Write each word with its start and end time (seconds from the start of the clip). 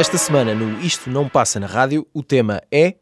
Esta 0.00 0.16
semana 0.16 0.54
no 0.54 0.80
Isto 0.80 1.10
Não 1.10 1.28
Passa 1.28 1.60
na 1.60 1.66
Rádio, 1.66 2.06
o 2.14 2.22
tema 2.22 2.62
é. 2.72 2.94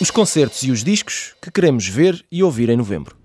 Os 0.00 0.10
concertos 0.10 0.62
e 0.62 0.70
os 0.70 0.82
discos 0.82 1.34
que 1.42 1.50
queremos 1.50 1.86
ver 1.86 2.24
e 2.32 2.42
ouvir 2.42 2.70
em 2.70 2.76
novembro. 2.76 3.23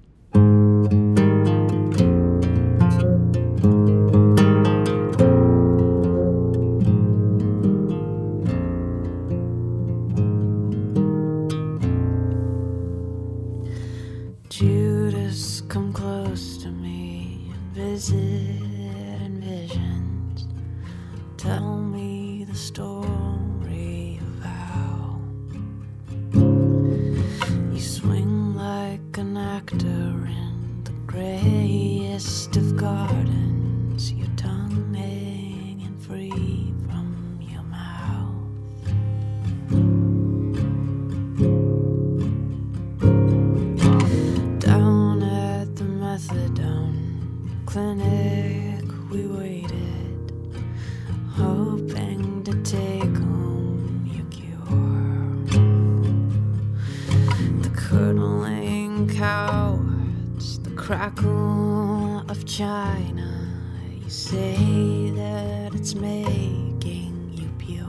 Curdling 57.90 59.10
cowards, 59.10 60.60
the 60.60 60.70
crackle 60.76 62.20
of 62.30 62.46
China. 62.46 63.52
You 64.00 64.10
say 64.12 65.12
that 65.16 65.74
it's 65.74 65.96
making 65.96 67.32
you 67.34 67.50
pure. 67.58 67.88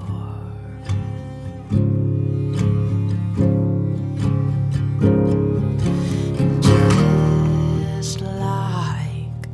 Just 7.82 8.22
like 8.22 9.48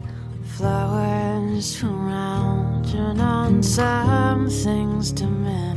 flowers 0.45 1.83
around 1.83 2.87
you, 2.87 3.01
on 3.01 3.65
some 3.65 4.49
things 4.49 5.11
diminish. 5.11 5.76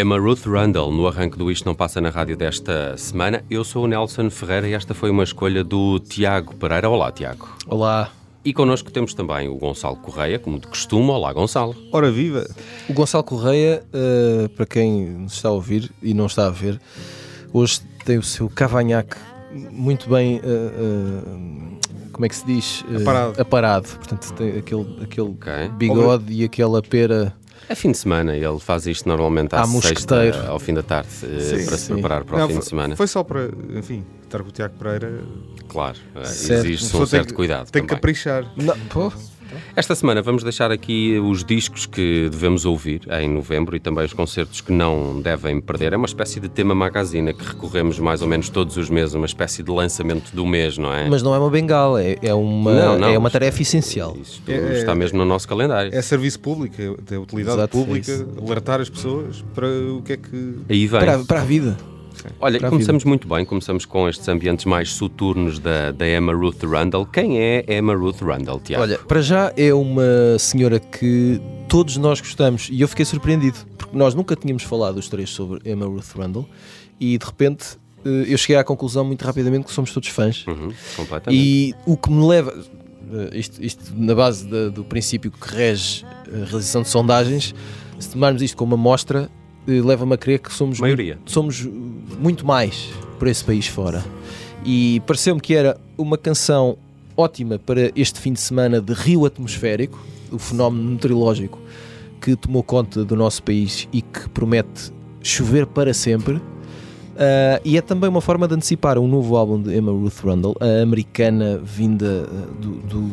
Emma 0.00 0.18
Ruth 0.18 0.46
Rundle, 0.46 0.90
no 0.90 1.06
arranque 1.06 1.36
do 1.36 1.50
Isto 1.50 1.66
Não 1.66 1.74
Passa 1.74 2.00
na 2.00 2.08
Rádio 2.08 2.34
desta 2.34 2.96
semana. 2.96 3.44
Eu 3.50 3.62
sou 3.62 3.84
o 3.84 3.86
Nelson 3.86 4.30
Ferreira 4.30 4.66
e 4.66 4.72
esta 4.72 4.94
foi 4.94 5.10
uma 5.10 5.22
escolha 5.22 5.62
do 5.62 5.98
Tiago 6.00 6.54
Pereira. 6.56 6.88
Olá, 6.88 7.12
Tiago. 7.12 7.46
Olá. 7.66 8.10
E 8.42 8.54
connosco 8.54 8.90
temos 8.90 9.12
também 9.12 9.46
o 9.50 9.56
Gonçalo 9.56 9.96
Correia, 9.96 10.38
como 10.38 10.58
de 10.58 10.66
costume. 10.66 11.10
Olá, 11.10 11.30
Gonçalo. 11.34 11.76
Ora 11.92 12.10
viva! 12.10 12.48
O 12.88 12.94
Gonçalo 12.94 13.22
Correia, 13.24 13.82
eh, 13.92 14.48
para 14.56 14.64
quem 14.64 15.02
nos 15.10 15.34
está 15.34 15.50
a 15.50 15.52
ouvir 15.52 15.92
e 16.02 16.14
não 16.14 16.24
está 16.24 16.46
a 16.46 16.50
ver, 16.50 16.80
hoje 17.52 17.82
tem 18.06 18.16
o 18.16 18.22
seu 18.22 18.48
cavanhaque 18.48 19.16
muito 19.70 20.08
bem. 20.08 20.40
eh, 20.42 20.46
eh, 20.46 22.10
como 22.10 22.24
é 22.24 22.28
que 22.28 22.36
se 22.36 22.46
diz? 22.46 22.84
Aparado. 23.02 23.40
aparado. 23.40 23.88
Portanto, 23.96 24.32
tem 24.32 24.56
aquele, 24.58 24.98
aquele 25.02 25.28
Ok. 25.28 25.52
bigode 25.76 26.32
e 26.32 26.44
aquela 26.44 26.80
pera. 26.80 27.34
É 27.68 27.74
fim 27.74 27.92
de 27.92 27.98
semana 27.98 28.36
e 28.36 28.42
ele 28.44 28.58
faz 28.58 28.86
isto 28.86 29.08
normalmente 29.08 29.54
à 29.54 29.60
À 29.62 29.66
sexta, 29.66 30.46
ao 30.48 30.58
fim 30.58 30.74
da 30.74 30.82
tarde, 30.82 31.08
eh, 31.22 31.40
Sim, 31.40 31.66
para 31.66 31.76
se 31.76 31.84
sim. 31.86 31.92
preparar 31.94 32.24
para 32.24 32.36
o 32.36 32.38
Não, 32.38 32.46
fim 32.48 32.54
foi, 32.54 32.62
de 32.62 32.68
semana. 32.68 32.96
foi 32.96 33.06
só 33.06 33.22
para, 33.22 33.48
enfim, 33.76 34.04
estar 34.22 34.42
com 34.42 34.48
o 34.48 34.52
Tiago 34.52 34.74
Pereira. 34.76 35.22
Claro, 35.68 35.96
eh, 36.16 36.24
Certo. 36.24 36.66
pessoa 36.68 37.02
um 37.04 37.06
certo 37.06 37.22
tem 37.26 37.30
que- 37.30 37.36
cuidado 37.36 37.70
Tem 37.70 37.82
que 37.82 37.88
também. 37.88 38.00
caprichar. 38.00 38.44
Não, 38.56 38.76
pô, 38.88 39.12
Esta 39.74 39.94
semana 39.94 40.22
vamos 40.22 40.42
deixar 40.42 40.70
aqui 40.70 41.18
os 41.18 41.44
discos 41.44 41.86
que 41.86 42.28
devemos 42.30 42.64
ouvir 42.64 43.02
em 43.20 43.28
novembro 43.28 43.76
e 43.76 43.80
também 43.80 44.04
os 44.04 44.12
concertos 44.12 44.60
que 44.60 44.72
não 44.72 45.20
devem 45.20 45.60
perder. 45.60 45.92
É 45.92 45.96
uma 45.96 46.06
espécie 46.06 46.40
de 46.40 46.48
tema 46.48 46.74
magazine 46.74 47.32
que 47.34 47.44
recorremos 47.44 47.98
mais 47.98 48.22
ou 48.22 48.28
menos 48.28 48.48
todos 48.48 48.76
os 48.76 48.88
meses, 48.90 49.14
uma 49.14 49.26
espécie 49.26 49.62
de 49.62 49.70
lançamento 49.70 50.34
do 50.34 50.46
mês, 50.46 50.76
não 50.78 50.92
é? 50.92 51.08
mas 51.08 51.22
não 51.22 51.34
é 51.34 51.38
uma 51.38 51.50
bengala, 51.50 52.02
é, 52.02 52.18
é 52.22 52.34
uma, 52.34 52.72
Não, 52.72 52.98
não, 52.98 53.08
é 53.08 53.18
uma 53.18 53.30
tarefa 53.30 53.62
essencial. 53.62 54.16
Isto 54.20 54.50
É- 54.50 54.78
está 54.78 54.94
mesmo 54.94 55.18
no 55.18 55.24
nosso 55.24 55.46
calendário. 55.48 55.94
É 55.94 56.00
serviço 56.02 56.40
público, 56.40 56.74
é, 56.80 57.14
é 57.14 57.18
utilidade 57.18 57.58
Exato, 57.58 57.76
é 57.78 57.80
pública, 57.80 58.12
isso. 58.12 58.26
alertar 58.44 58.80
as 58.80 58.88
pessoas 58.88 59.44
para 59.54 59.66
o 59.68 60.02
que 60.02 60.12
é 60.12 60.16
que. 60.16 60.54
Aí 60.68 60.86
vem. 60.86 61.00
Para, 61.00 61.18
para 61.24 61.40
a 61.40 61.44
vida. 61.44 61.76
Olha, 62.40 62.58
para 62.58 62.68
começamos 62.70 63.04
muito 63.04 63.26
bem, 63.28 63.44
começamos 63.44 63.84
com 63.84 64.08
estes 64.08 64.28
ambientes 64.28 64.64
mais 64.64 64.90
soturnos 64.90 65.58
da, 65.58 65.90
da 65.92 66.08
Emma 66.08 66.32
Ruth 66.34 66.62
Rundle. 66.62 67.06
Quem 67.06 67.38
é 67.40 67.64
Emma 67.68 67.94
Ruth 67.94 68.20
Rundle, 68.20 68.60
Tiago? 68.60 68.82
Olha, 68.82 68.98
para 68.98 69.22
já 69.22 69.52
é 69.56 69.72
uma 69.74 70.38
senhora 70.38 70.78
que 70.80 71.40
todos 71.68 71.96
nós 71.96 72.20
gostamos 72.20 72.68
e 72.70 72.80
eu 72.80 72.88
fiquei 72.88 73.04
surpreendido 73.04 73.58
porque 73.78 73.96
nós 73.96 74.14
nunca 74.14 74.34
tínhamos 74.36 74.62
falado 74.62 74.96
os 74.98 75.08
três 75.08 75.30
sobre 75.30 75.60
Emma 75.70 75.86
Ruth 75.86 76.12
Rundle 76.16 76.46
e 76.98 77.16
de 77.16 77.24
repente 77.24 77.78
eh, 78.04 78.24
eu 78.28 78.36
cheguei 78.38 78.56
à 78.56 78.64
conclusão 78.64 79.04
muito 79.04 79.22
rapidamente 79.24 79.64
que 79.66 79.72
somos 79.72 79.92
todos 79.92 80.08
fãs 80.08 80.44
Uhum, 80.46 80.72
completamente. 80.96 81.40
e 81.40 81.74
o 81.86 81.96
que 81.96 82.10
me 82.10 82.26
leva 82.26 82.52
eh, 83.12 83.30
isto, 83.38 83.62
isto 83.64 83.92
na 83.96 84.14
base 84.14 84.46
da- 84.46 84.68
do 84.68 84.84
princípio 84.84 85.30
que 85.30 85.54
rege 85.54 86.04
a 86.26 86.44
realização 86.44 86.82
de 86.82 86.88
sondagens, 86.88 87.54
se 87.98 88.10
tomarmos 88.10 88.42
isto 88.42 88.56
como 88.56 88.74
amostra, 88.74 89.30
eh, 89.32 89.39
leva-me 89.80 90.14
a 90.14 90.16
crer 90.16 90.38
que 90.38 90.52
somos 90.52 90.80
Maioria. 90.80 91.14
muito, 91.14 91.30
somos 91.30 91.64
uh, 91.64 91.70
muito 92.18 92.46
mais 92.46 92.90
por 93.18 93.28
esse 93.28 93.44
país 93.44 93.66
fora. 93.66 94.04
E 94.64 95.00
pareceu-me 95.06 95.40
que 95.40 95.54
era 95.54 95.78
uma 95.96 96.18
canção 96.18 96.76
ótima 97.16 97.58
para 97.58 97.92
este 97.94 98.18
fim 98.18 98.32
de 98.32 98.40
semana 98.40 98.80
de 98.80 98.92
rio 98.92 99.24
atmosférico, 99.26 99.98
o 100.30 100.38
fenómeno 100.38 100.90
meteorológico 100.90 101.58
que 102.20 102.36
tomou 102.36 102.62
conta 102.62 103.04
do 103.04 103.16
nosso 103.16 103.42
país 103.42 103.88
e 103.92 104.02
que 104.02 104.28
promete 104.28 104.92
chover 105.22 105.66
para 105.66 105.94
sempre. 105.94 106.40
Ah, 107.16 107.60
e 107.64 107.76
é 107.76 107.80
também 107.80 108.08
uma 108.08 108.20
forma 108.20 108.46
de 108.46 108.54
antecipar 108.54 108.98
um 108.98 109.08
novo 109.08 109.36
álbum 109.36 109.60
de 109.60 109.76
Emma 109.76 109.92
Ruth 109.92 110.20
Rundle, 110.22 110.56
a 110.60 110.82
americana 110.82 111.60
vinda 111.62 112.26
ah, 112.26 112.60
do, 112.60 112.70
do, 112.80 113.10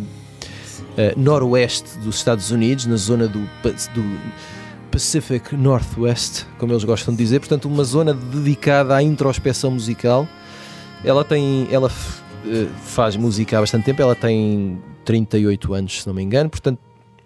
ah, 0.97 1.13
noroeste 1.15 1.97
dos 1.99 2.17
Estados 2.17 2.51
Unidos, 2.51 2.85
na 2.85 2.97
zona 2.97 3.27
do, 3.27 3.39
do 3.39 4.19
Pacific 4.97 5.55
Northwest, 5.55 6.47
como 6.57 6.73
eles 6.73 6.83
gostam 6.83 7.13
de 7.13 7.19
dizer, 7.19 7.39
portanto, 7.39 7.65
uma 7.65 7.83
zona 7.83 8.15
dedicada 8.15 8.95
à 8.95 9.03
introspeção 9.03 9.69
musical. 9.69 10.27
Ela 11.05 11.23
tem, 11.23 11.67
ela 11.69 11.91
eh, 12.47 12.65
faz 12.83 13.15
música 13.15 13.59
há 13.59 13.61
bastante 13.61 13.85
tempo, 13.85 14.01
ela 14.01 14.15
tem 14.15 14.81
38 15.05 15.71
anos, 15.75 16.01
se 16.01 16.07
não 16.07 16.15
me 16.15 16.23
engano, 16.23 16.49
portanto, 16.49 16.79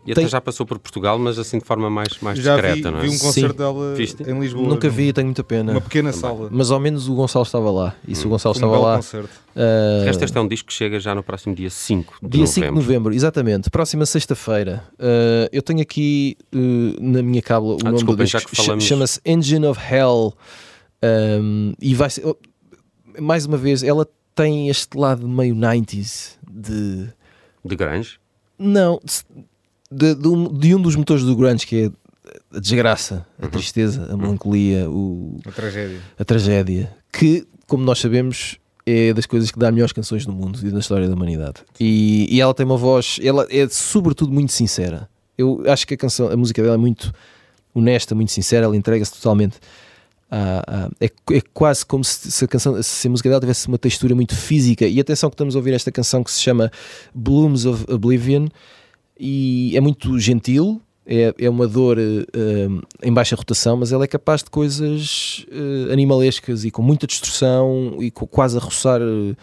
E 0.06 0.12
até 0.13 0.21
Tem- 0.21 0.30
já 0.30 0.42
passou 0.42 0.65
por 0.65 0.80
Portugal, 0.80 1.19
mas 1.19 1.38
assim 1.38 1.59
de 1.59 1.65
forma 1.65 1.88
mais, 1.88 2.18
mais 2.21 2.39
Já 2.39 2.56
vi, 2.56 2.62
discreta, 2.63 2.89
não 2.92 2.98
é? 2.98 3.01
vi 3.03 3.07
um 3.09 3.18
concerto 3.19 3.51
Sim. 3.51 3.57
dela 3.57 3.94
Viste? 3.94 4.24
em 4.24 4.39
Lisboa. 4.39 4.68
nunca 4.68 4.88
num- 4.88 4.94
vi, 4.94 5.13
tenho 5.13 5.27
muita 5.27 5.44
pena. 5.44 5.74
Uma 5.74 5.81
pequena 5.81 6.12
Também. 6.12 6.21
sala. 6.21 6.50
Mas 6.51 6.71
ao 6.71 6.80
menos 6.80 7.07
o 7.07 7.13
Gonçalo 7.13 7.44
estava 7.45 7.69
lá. 7.69 7.95
E 8.07 8.15
se 8.15 8.25
o 8.25 8.30
Gonçalo 8.31 8.56
um 8.56 8.57
estava 8.57 8.80
lá. 8.80 8.95
concerto. 8.95 9.30
De 9.56 10.06
resto, 10.06 10.24
este 10.24 10.38
é 10.38 10.42
um 10.42 10.48
disco 10.48 10.68
que 10.69 10.74
chega 10.74 11.00
já 11.00 11.13
no 11.13 11.21
próximo 11.21 11.53
dia 11.53 11.69
5 11.69 12.15
de 12.21 12.30
Dia 12.30 12.48
5 12.48 12.53
de 12.56 12.71
novembro. 12.71 12.81
novembro, 12.81 13.13
exatamente, 13.13 13.69
próxima 13.69 14.06
sexta-feira. 14.07 14.83
Uh, 14.94 15.48
eu 15.51 15.62
tenho 15.62 15.81
aqui 15.81 16.36
uh, 16.56 16.57
na 17.00 17.21
minha 17.21 17.42
cábula 17.42 17.74
o 17.75 17.77
Ah, 17.81 17.83
nome 17.83 17.92
do 17.92 17.97
desculpem, 17.97 18.25
disco, 18.25 18.39
já 18.39 18.45
que 18.47 18.56
falamos- 18.56 18.83
chama-se 18.83 19.19
Engine 19.24 19.65
of 19.68 19.80
Hell. 19.80 20.33
Um, 21.04 21.74
e 21.81 21.94
vai 21.95 22.09
ser, 22.09 22.25
oh, 22.25 22.36
mais 23.19 23.45
uma 23.45 23.57
vez, 23.57 23.83
ela 23.83 24.07
tem 24.36 24.69
este 24.69 24.97
lado 24.97 25.27
meio 25.27 25.56
90s 25.56 26.38
de. 26.50 27.07
De 27.63 27.75
Grange. 27.75 28.19
Não, 28.57 29.00
de, 29.91 30.15
de 30.15 30.27
um, 30.75 30.81
dos 30.81 30.95
motores 30.95 31.23
do 31.23 31.35
Grunge 31.35 31.65
que 31.67 31.85
é 31.85 31.91
a 32.55 32.59
desgraça, 32.59 33.25
a 33.41 33.47
tristeza, 33.47 34.07
a 34.11 34.15
melancolia, 34.15 34.89
o, 34.89 35.39
Uma 35.43 35.51
tragédia. 35.53 35.99
a 36.17 36.23
tragédia, 36.25 36.93
que, 37.11 37.45
como 37.67 37.83
nós 37.83 37.99
sabemos, 37.99 38.57
é 38.85 39.13
das 39.13 39.25
coisas 39.25 39.51
que 39.51 39.59
dá 39.59 39.71
melhores 39.71 39.91
canções 39.91 40.25
do 40.25 40.31
mundo 40.31 40.59
e 40.65 40.69
da 40.71 40.79
história 40.79 41.07
da 41.07 41.13
humanidade. 41.15 41.55
E, 41.79 42.27
e 42.33 42.39
ela 42.39 42.53
tem 42.53 42.65
uma 42.65 42.77
voz, 42.77 43.19
ela 43.21 43.45
é 43.49 43.67
sobretudo 43.69 44.31
muito 44.31 44.51
sincera. 44.53 45.09
Eu 45.38 45.63
acho 45.67 45.85
que 45.88 45.94
a 45.95 45.97
canção, 45.97 46.29
a 46.29 46.37
música 46.37 46.61
dela 46.61 46.75
é 46.75 46.77
muito 46.77 47.11
honesta, 47.73 48.13
muito 48.15 48.31
sincera, 48.31 48.65
ela 48.65 48.75
entrega-se 48.77 49.13
totalmente. 49.13 49.57
à- 50.29 50.63
à- 50.85 50.89
é, 51.01 51.05
é 51.37 51.41
quase 51.53 51.85
como 51.85 52.03
se, 52.03 52.31
se 52.31 52.45
a 52.45 52.47
canção, 52.47 52.81
se 52.81 53.07
a 53.07 53.11
música 53.11 53.27
dela 53.29 53.41
tivesse 53.41 53.67
uma 53.67 53.77
textura 53.77 54.13
muito 54.15 54.35
física. 54.35 54.85
E 54.87 54.99
atenção 54.99 55.29
que 55.29 55.33
estamos 55.33 55.55
a 55.55 55.59
ouvir 55.59 55.73
esta 55.73 55.91
canção 55.91 56.23
que 56.23 56.31
se 56.31 56.39
chama 56.39 56.71
Blooms 57.13 57.65
of 57.65 57.85
Oblivion 57.91 58.47
e 59.21 59.77
é 59.77 59.79
muito 59.79 60.18
gentil. 60.19 60.81
É, 61.06 61.33
é 61.38 61.50
uma 61.50 61.68
dor 61.68 61.97
eh, 62.00 62.68
em 63.03 63.12
baixa 63.12 63.35
rotação, 63.35 63.75
mas 63.75 63.91
ela 63.91 64.03
é 64.03 64.07
capaz 64.07 64.44
de 64.44 64.50
coisas 64.50 65.45
eh, 65.51 65.91
animalescas 65.91 66.63
e 66.63 66.71
com 66.71 66.81
muita 66.81 67.07
destruição 67.07 67.97
e 68.00 68.12
com, 68.12 68.25
quase 68.27 68.57
a 68.57 68.62
roçar 68.62 69.01
eh, 69.01 69.35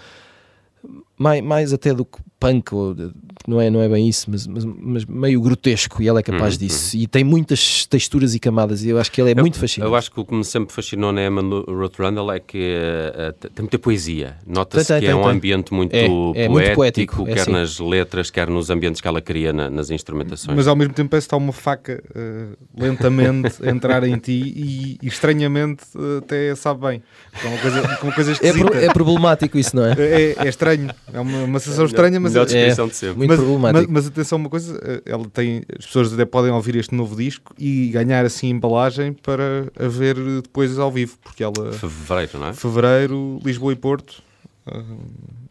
mais, 1.19 1.43
mais 1.43 1.73
até 1.73 1.93
do 1.93 2.05
que 2.05 2.19
punk, 2.41 2.73
ou, 2.75 2.95
de- 2.95 3.11
não, 3.49 3.61
é, 3.61 3.69
não 3.71 3.81
é 3.83 3.89
bem 3.89 4.09
isso, 4.09 4.31
mas, 4.31 4.47
mas, 4.47 4.65
mas 4.65 5.05
meio 5.07 5.41
grotesco. 5.41 6.03
E 6.03 6.07
ela 6.09 6.21
é 6.21 6.23
capaz 6.23 6.55
Uhum, 6.55 6.61
disso. 6.61 6.97
E 6.97 7.07
tem 7.07 7.25
muitas 7.25 7.85
texturas 7.87 8.35
e 8.35 8.39
camadas. 8.39 8.85
E 8.85 8.91
eu 8.91 8.99
acho 8.99 9.11
que 9.11 9.21
ela 9.21 9.31
é 9.31 9.35
muito 9.35 9.59
fascinante. 9.59 9.91
Eu 9.91 9.97
acho 9.97 10.11
que 10.13 10.21
o 10.21 10.25
que 10.25 10.35
me 10.35 10.45
sempre 10.45 10.73
fascinou 10.75 11.11
na 11.13 11.25
Emma 11.25 11.41
Ruth 11.43 11.99
Rundle 11.99 12.31
é 12.31 12.39
que 12.39 12.59
eh, 12.59 13.33
tem 13.55 13.63
muita 13.65 13.79
poesia. 13.79 14.37
Nota-se 14.47 14.93
que 14.95 15.01
tem, 15.01 15.09
é 15.09 15.15
um 15.17 15.23
tem. 15.23 15.31
ambiente 15.33 15.73
muito, 15.73 15.95
É, 15.95 16.05
é 16.05 16.09
poético, 16.09 16.51
muito 16.53 16.75
poético, 16.75 17.23
é 17.29 17.33
quer 17.33 17.41
assim. 17.41 17.53
nas 17.53 17.79
letras, 17.81 18.31
quer 18.31 18.49
nos 18.49 18.71
ambientes 18.71 19.01
que 19.01 19.09
ela 19.09 19.21
cria 19.21 19.53
na- 19.53 19.71
nas 19.71 19.91
instrumentações. 19.91 20.55
Mas 20.57 20.69
ao 20.69 20.77
mesmo 20.77 20.93
tempo 20.95 21.11
parece 21.11 21.27
que 21.27 21.35
está 21.35 21.37
uma 21.37 21.53
faca 21.53 22.03
eh, 22.15 22.47
lentamente 22.79 23.65
a 23.67 23.71
entrar 23.71 24.05
em 24.05 24.17
ti 24.19 24.53
e, 24.55 24.99
e 25.03 25.09
estranhamente 25.09 25.85
até 26.19 26.55
sabe 26.55 26.81
bem. 26.87 27.03
É 27.43 27.47
uma 27.47 27.59
coisa, 27.59 27.81
uma 28.03 28.13
coisa 28.13 28.33
É, 28.43 28.53
pro- 28.53 28.75
é 28.77 28.93
problemático 28.93 29.59
isso, 29.59 29.75
não 29.75 29.85
é? 29.87 29.93
É, 29.99 30.47
é 30.47 30.49
estranho. 30.49 30.89
É 31.13 31.21
uma, 31.21 31.45
uma 31.45 31.59
sensação 31.59 31.87
estranha, 31.87 32.21
mas, 32.21 32.33
Melhor 32.33 32.47
é- 32.51 32.69
de 32.69 32.75
sempre. 32.95 33.17
Muito 33.17 33.29
mas, 33.31 33.39
problemático. 33.39 33.93
mas, 33.93 34.05
mas 34.05 34.07
atenção, 34.07 34.39
uma 34.39 34.49
coisa, 34.51 34.79
eh, 34.83 35.03
ela 35.07 35.25
tem, 35.29 35.63
as 35.79 35.87
pessoas 35.87 36.13
até 36.13 36.25
podem 36.25 36.51
ouvir 36.53 36.77
este 36.77 36.95
novo 36.95 37.17
disco 37.17 37.55
e 37.59 37.89
ganhar 37.89 38.25
assim 38.25 38.49
embalagem 38.51 39.13
para 39.13 39.71
a 39.79 39.89
ver 39.89 40.17
depois 40.43 40.79
ao 40.79 40.91
vivo, 40.91 41.17
porque 41.23 41.43
ela, 41.43 41.73
Fevereiro, 41.73 42.39
não 42.39 42.49
é? 42.49 42.53
fevereiro, 42.53 43.41
Lisboa 43.45 43.73
e 43.73 43.77
Porto, 43.77 44.23
eh, 44.67 44.83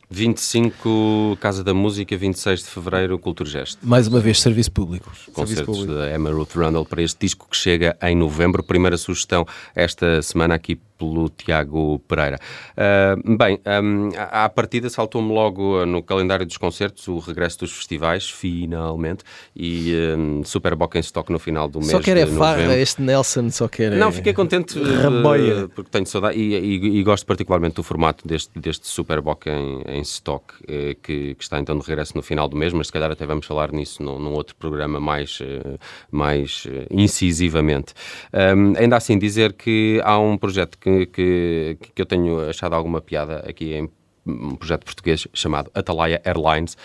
25 0.10 1.38
Casa 1.42 1.64
da 1.64 1.74
Música, 1.74 2.16
26 2.16 2.62
de 2.64 2.66
Fevereiro, 2.70 3.20
Cultura 3.20 3.50
Gesto. 3.50 3.80
Mais 3.86 4.08
uma 4.08 4.20
vez, 4.20 4.40
serviço 4.42 4.72
público. 4.72 5.12
Concertos 5.34 5.66
público. 5.78 5.94
da 6.00 6.14
Emma 6.16 6.32
Ruth 6.32 6.56
Rundle 6.56 6.86
para 6.86 7.02
este 7.02 7.18
disco 7.20 7.48
que 7.50 7.58
chega 7.58 7.98
em 8.02 8.16
novembro. 8.16 8.64
Primeira 8.64 8.98
sugestão 8.98 9.46
esta 9.76 10.22
semana 10.22 10.56
aqui 10.56 10.80
pelo 10.98 11.30
Tiago 11.30 12.00
Pereira. 12.08 12.40
Ah, 12.76 13.16
bem, 13.38 13.60
um, 13.84 14.10
à 14.16 14.50
partida 14.50 14.90
saltou-me 14.90 15.32
logo 15.32 15.86
no 15.86 16.02
calendário 16.04 16.46
dos 16.46 16.58
concertos 16.58 17.08
o 17.08 17.20
regresso 17.20 17.60
dos 17.60 17.72
festivais, 17.74 18.30
finalmente, 18.30 19.24
e 19.56 19.94
um, 20.18 20.44
Super 20.44 20.76
Bock 20.76 20.98
em 20.98 21.02
Stock 21.02 21.32
no 21.32 21.40
final 21.40 21.68
do 21.68 21.80
mês 21.80 21.92
Só 21.92 22.00
quer 22.00 22.18
é 22.18 22.26
farra, 22.26 22.76
este 22.78 23.02
Nelson 23.02 23.50
só 23.50 23.68
quer. 23.68 23.94
é- 23.94 23.96
Não, 23.98 24.12
fiquei 24.12 24.34
contente 24.34 24.78
eh, 24.80 25.68
porque 25.74 25.90
tenho 25.90 26.06
saudade 26.06 26.38
e, 26.38 26.56
e- 26.56 27.00
e 27.00 27.04
gosto 27.04 27.26
particularmente 27.26 27.76
do 27.76 27.84
formato 27.84 28.28
deste, 28.28 28.58
deste 28.60 28.88
Superboc 28.88 29.46
em, 29.48 29.82
em 29.88 30.02
stock, 30.02 30.46
eh, 30.68 30.96
que, 31.02 31.36
que 31.36 31.44
está 31.44 31.60
então 31.60 31.78
de 31.78 31.86
regresso 31.88 32.14
no 32.16 32.22
final 32.24 32.48
do 32.48 32.56
mês, 32.58 32.74
mas 32.74 32.88
se 32.88 32.94
calhar 32.94 33.12
até 33.12 33.26
vamos 33.26 33.46
falar 33.46 33.72
nisso 33.72 34.02
num, 34.04 34.18
num 34.20 34.34
outro 34.34 34.56
programa 34.56 35.00
mais, 35.00 35.40
eh, 35.42 35.78
mais 36.12 36.68
incisivamente. 36.90 37.94
Ahm, 38.34 38.74
ainda 38.78 38.98
assim, 38.98 39.18
dizer 39.18 39.54
que 39.54 40.02
há 40.04 40.18
um 40.20 40.38
projeto 40.38 40.78
que, 40.78 40.87
que, 41.08 41.78
que 41.94 42.02
eu 42.02 42.06
tenho 42.06 42.50
achado 42.50 42.74
alguma 42.74 43.02
piada 43.02 43.40
aqui 43.48 43.74
em 43.74 43.90
um 44.28 44.56
projeto 44.56 44.84
português 44.84 45.28
chamado 45.34 45.72
Atalaia 45.74 46.22
Airlines. 46.24 46.78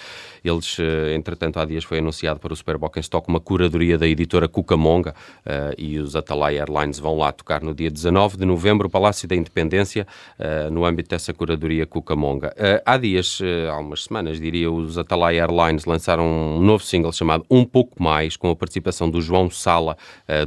Eles, 0.45 0.77
eh, 0.79 1.15
entretanto, 1.15 1.59
há 1.59 1.65
dias 1.65 1.85
foi 1.85 1.99
anunciado 1.99 2.41
para 2.41 2.53
o 2.53 2.57
Superboc 2.57 2.97
em 2.97 3.01
Stock 3.01 3.29
uma 3.29 3.41
curadoria 3.41 3.97
da 3.97 4.07
editora 4.07 4.49
Cucamonga 4.49 5.15
eh, 5.45 5.75
e 5.79 5.99
os 5.99 6.17
Atalaia 6.17 6.61
Airlines 6.61 6.99
vão 6.99 7.17
lá 7.17 7.31
tocar 7.33 7.63
no 7.63 7.75
dia 7.75 7.91
19 7.91 8.37
de 8.37 8.45
novembro, 8.45 8.89
o 8.89 8.91
Palácio 8.91 9.29
da 9.29 9.37
Independência, 9.37 10.07
eh, 10.39 10.69
no 10.71 10.85
âmbito 10.85 11.11
dessa 11.11 11.33
curadoria 11.33 11.87
Cucamonga. 11.87 12.55
Há 12.85 12.97
dias, 12.97 13.41
há 13.71 13.79
umas 13.79 14.05
semanas, 14.05 14.41
diria, 14.41 14.71
os 14.71 14.99
Atalaia 14.99 15.43
Airlines 15.43 15.85
lançaram 15.85 16.25
um 16.25 16.61
novo 16.61 16.85
single 16.85 17.13
chamado 17.13 17.45
Um 17.51 17.65
Pouco 17.65 18.03
Mais, 18.03 18.37
com 18.37 18.51
a 18.51 18.57
participação 18.57 19.11
do 19.11 19.21
João 19.21 19.51
Sala, 19.51 19.97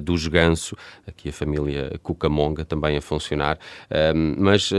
dos 0.01 0.27
Ganso, 0.27 0.75
aqui 1.07 1.29
a 1.29 1.33
família 1.33 1.99
Cucamonga 2.01 2.65
também 2.65 2.97
a 2.97 3.01
funcionar, 3.01 3.57
eh, 3.89 4.13
mas 4.13 4.71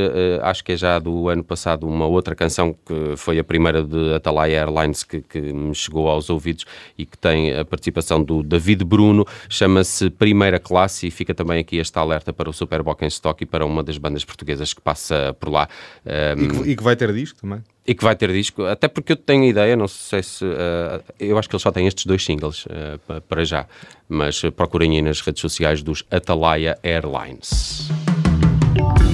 acho 0.43 0.65
que 0.65 0.73
é 0.73 0.77
já 0.77 0.99
do 0.99 1.29
ano 1.29 1.45
passado 1.45 1.87
uma 1.87 2.07
outra 2.07 2.35
canção 2.35 2.73
que 2.73 3.17
foi 3.17 3.39
a 3.39 3.45
primeira 3.45 3.83
de 3.83 4.15
Atalaia 4.15 4.61
Airlines 4.61 5.06
que, 5.09 5.21
que 5.21 5.41
me 5.41 5.75
chegou 5.75 6.09
aos 6.09 6.29
ouvidos 6.31 6.65
e 6.99 7.05
que 7.07 7.17
tem 7.17 7.55
a 7.57 7.65
participação 7.65 8.23
do 8.23 8.43
David 8.43 8.85
Bruno, 8.85 9.25
chama-se 9.49 10.11
Primeira 10.11 10.59
Classe 10.59 11.07
e 11.07 11.11
fica 11.11 11.35
também 11.35 11.59
aqui 11.61 11.77
este 11.77 11.99
alerta 11.99 12.33
para 12.33 12.49
o 12.51 12.53
Superboc 12.53 13.03
em 13.03 13.07
Stock 13.09 13.43
e 13.43 13.47
para 13.47 13.65
uma 13.65 13.83
das 13.83 13.99
bandas 13.99 14.25
portuguesas 14.25 14.73
que 14.73 14.81
passa 14.81 15.35
por 15.39 15.51
lá. 15.51 15.69
Eh, 16.05 16.35
e, 16.39 16.49
que, 16.49 16.71
e 16.71 16.77
que 16.77 16.83
vai 16.83 16.97
ter 16.97 17.13
disco 17.13 17.41
também. 17.41 17.63
e 17.87 17.95
que 17.95 18.03
vai 18.05 18.17
ter 18.17 18.33
disco, 18.33 18.65
até 18.65 18.89
porque 18.89 19.13
eu 19.13 19.17
tenho 19.17 19.45
ideia, 19.45 19.77
não 19.77 19.89
sei 19.89 20.23
se. 20.23 20.45
eh, 20.45 21.01
eu 21.21 21.39
acho 21.39 21.49
que 21.49 21.55
eles 21.55 21.63
só 21.63 21.71
têm 21.71 21.87
estes 21.87 22.05
dois 22.07 22.25
singles 22.25 22.67
pa- 23.07 23.21
para 23.21 23.45
já, 23.45 23.67
mas 24.09 24.41
procurem 24.57 24.97
aí 24.97 25.03
nas 25.03 25.21
redes 25.21 25.41
sociais 25.41 25.83
dos 25.83 26.05
Atalaia 26.11 26.79
Airlines. 26.83 27.89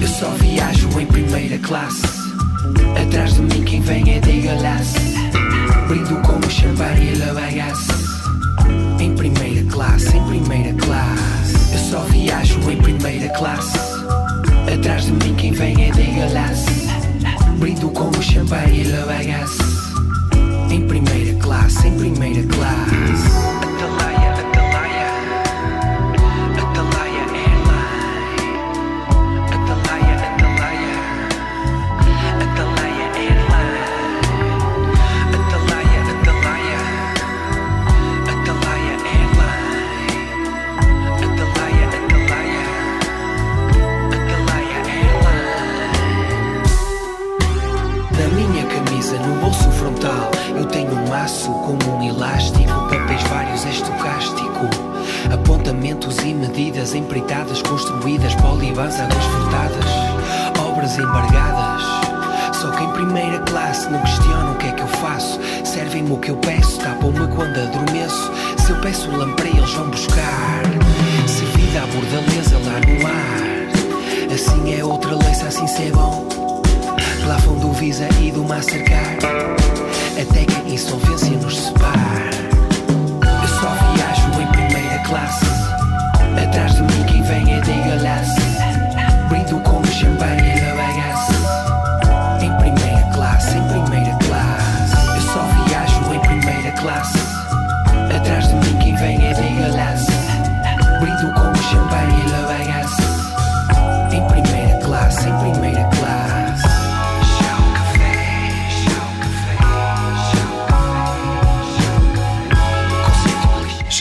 Eu 0.00 0.08
só 0.08 0.30
viajo 0.30 0.88
em 1.00 1.06
primeira 1.06 1.58
classe. 1.58 2.02
Atrás 3.06 3.34
de 3.34 3.42
mim 3.42 3.64
quem 3.64 3.80
vem 3.80 4.14
é 4.16 4.20
de 4.20 4.40
galasse. 4.40 5.14
Brindo 5.88 6.16
com 6.22 6.38
o 6.38 6.50
champanhe 6.50 7.12
e 7.12 7.14
la 7.16 7.32
bagasse. 7.34 7.92
Em 9.00 9.14
primeira 9.14 9.64
classe, 9.70 10.16
em 10.16 10.24
primeira 10.24 10.72
classe. 10.74 11.72
Eu 11.72 11.78
só 11.78 12.00
viajo 12.04 12.70
em 12.70 12.76
primeira 12.76 13.28
classe. 13.34 13.78
Atrás 14.72 15.06
de 15.06 15.12
mim 15.12 15.34
quem 15.36 15.52
vem 15.52 15.88
é 15.88 15.90
de 15.90 16.02
galasse. 16.02 16.88
Brindo 17.58 17.90
com 17.90 18.08
o 18.08 18.22
champanhe 18.22 18.82
e 18.82 18.84
la 18.84 19.06
bagasse. 19.06 19.62
Em 20.70 20.86
primeira 20.86 21.38
classe, 21.38 21.86
em 21.86 21.96
primeira 21.98 22.42
classe. 22.48 23.61
Empreitadas, 57.12 57.60
construídas, 57.60 58.34
polibans, 58.36 58.98
águas 58.98 59.24
furtadas, 59.24 59.84
obras 60.66 60.96
embargadas. 60.96 61.82
Só 62.56 62.70
que 62.70 62.84
em 62.84 62.90
primeira 62.92 63.38
classe 63.40 63.90
não 63.90 64.00
questiono 64.00 64.52
o 64.52 64.56
que 64.56 64.68
é 64.68 64.72
que 64.72 64.80
eu 64.80 64.86
faço. 64.86 65.38
Servem-me 65.62 66.12
o 66.12 66.16
que 66.16 66.30
eu 66.30 66.36
peço, 66.38 66.78
tapam-me 66.78 67.28
quando 67.28 67.58
adormeço. 67.60 68.32
Se 68.56 68.70
eu 68.70 68.80
peço 68.80 69.10
lampreia, 69.10 69.58
eles 69.58 69.74
vão 69.74 69.90
buscar. 69.90 70.62
Servida 71.26 71.82
à 71.82 71.86
bordaleza 71.88 72.56
lá 72.64 72.80
no 72.80 73.06
ar. 73.06 74.34
Assim 74.34 74.74
é 74.74 74.82
outra 74.82 75.14
leça, 75.14 75.48
assim 75.48 75.66
se 75.66 75.88
é 75.88 75.90
bom. 75.90 76.26
Plafond 77.24 77.60
do 77.60 77.72
Visa 77.72 78.08
e 78.22 78.30
do 78.30 78.42
Mastercard. 78.42 79.26
Até 80.18 80.46
que 80.46 80.70
a 80.70 80.74
insolvência 80.74 81.36
nos 81.36 81.58
separe. 81.58 82.30
Eu 83.42 83.48
só 83.48 83.68
viajo 83.92 84.40
em 84.40 84.46
primeira 84.46 84.98
classe. 85.00 85.41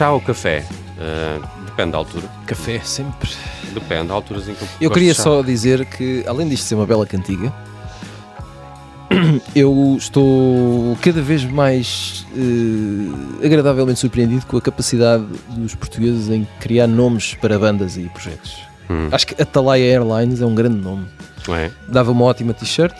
Chá 0.01 0.11
ou 0.11 0.19
café? 0.19 0.65
Uh, 0.97 1.63
depende 1.63 1.91
da 1.91 1.99
altura. 1.99 2.27
Café, 2.47 2.79
sempre. 2.79 3.29
Depende 3.71 4.07
da 4.07 4.15
altura 4.15 4.39
em 4.39 4.55
que 4.55 4.63
eu 4.63 4.67
Eu 4.81 4.89
queria 4.89 5.13
chá. 5.13 5.21
só 5.21 5.43
dizer 5.43 5.85
que, 5.85 6.23
além 6.25 6.49
disto 6.49 6.63
ser 6.63 6.73
uma 6.73 6.87
bela 6.87 7.05
cantiga, 7.05 7.53
eu 9.55 9.95
estou 9.95 10.97
cada 11.03 11.21
vez 11.21 11.43
mais 11.43 12.25
eh, 12.35 13.45
agradavelmente 13.45 13.99
surpreendido 13.99 14.43
com 14.47 14.57
a 14.57 14.61
capacidade 14.61 15.23
dos 15.49 15.75
portugueses 15.75 16.29
em 16.29 16.47
criar 16.59 16.87
nomes 16.87 17.35
para 17.35 17.59
bandas 17.59 17.95
e 17.95 18.05
projetos. 18.05 18.57
Hum. 18.89 19.07
Acho 19.11 19.27
que 19.27 19.39
Atalaia 19.39 19.85
Airlines 19.85 20.41
é 20.41 20.45
um 20.47 20.55
grande 20.55 20.77
nome. 20.77 21.05
É? 21.47 21.69
Dava 21.87 22.11
uma 22.11 22.25
ótima 22.25 22.55
t-shirt 22.55 22.95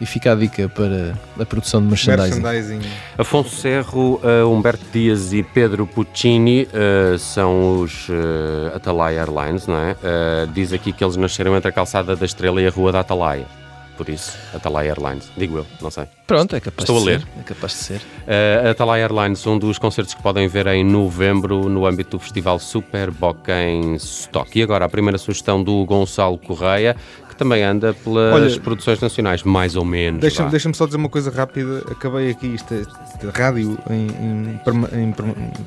e 0.00 0.06
fica 0.06 0.32
a 0.32 0.34
dica 0.34 0.68
para 0.68 1.14
a 1.38 1.46
produção 1.46 1.80
de 1.80 1.88
merchandising. 1.88 2.40
Merchandising. 2.40 2.80
Afonso 3.16 3.56
Serro, 3.56 4.20
uh, 4.22 4.48
Humberto 4.50 4.84
Dias 4.92 5.32
e 5.32 5.42
Pedro 5.42 5.86
Puccini 5.86 6.68
uh, 6.72 7.18
são 7.18 7.80
os 7.80 8.08
uh, 8.08 8.74
Atalaia 8.74 9.20
Airlines, 9.20 9.66
não 9.66 9.76
é? 9.76 9.92
Uh, 9.92 10.46
diz 10.52 10.72
aqui 10.72 10.92
que 10.92 11.04
eles 11.04 11.16
nasceram 11.16 11.56
entre 11.56 11.68
a 11.68 11.72
calçada 11.72 12.16
da 12.16 12.24
Estrela 12.24 12.60
e 12.60 12.66
a 12.66 12.70
Rua 12.70 12.92
da 12.92 13.00
Atalaia. 13.00 13.61
Por 13.96 14.08
isso, 14.08 14.36
Atalaia 14.54 14.90
Airlines. 14.90 15.30
Digo 15.36 15.58
eu, 15.58 15.66
não 15.80 15.90
sei. 15.90 16.04
Pronto, 16.26 16.56
é 16.56 16.60
capaz 16.60 16.82
Estou 16.88 16.96
de 16.96 17.02
a 17.02 17.06
ler. 17.12 17.20
ser. 17.20 17.26
É 17.40 17.42
capaz 17.42 17.72
de 17.72 17.78
ser. 17.78 17.96
Uh, 17.96 18.70
Atalaia 18.70 19.02
Airlines, 19.04 19.46
um 19.46 19.58
dos 19.58 19.78
concertos 19.78 20.14
que 20.14 20.22
podem 20.22 20.48
ver 20.48 20.66
em 20.68 20.82
novembro 20.82 21.68
no 21.68 21.86
âmbito 21.86 22.16
do 22.16 22.18
festival 22.18 22.58
Super 22.58 23.10
Boquem 23.10 23.94
Stock. 23.96 24.58
E 24.58 24.62
agora 24.62 24.86
a 24.86 24.88
primeira 24.88 25.18
sugestão 25.18 25.62
do 25.62 25.84
Gonçalo 25.84 26.38
Correia, 26.38 26.96
que 27.28 27.36
também 27.36 27.62
anda 27.62 27.92
pelas 27.92 28.34
Olha, 28.34 28.60
produções 28.60 28.98
nacionais, 29.00 29.42
mais 29.42 29.76
ou 29.76 29.84
menos. 29.84 30.20
Deixa-me 30.20 30.50
deixa 30.50 30.72
só 30.72 30.86
dizer 30.86 30.96
uma 30.96 31.08
coisa 31.10 31.30
rápida. 31.30 31.84
Acabei 31.90 32.30
aqui 32.30 32.46
isto, 32.46 32.74
isto 32.74 32.88
é 33.26 33.38
rádio 33.38 33.78
em, 33.90 34.06
em 34.06 34.54
em 34.54 34.58
perma- 34.58 34.88
em 34.92 35.12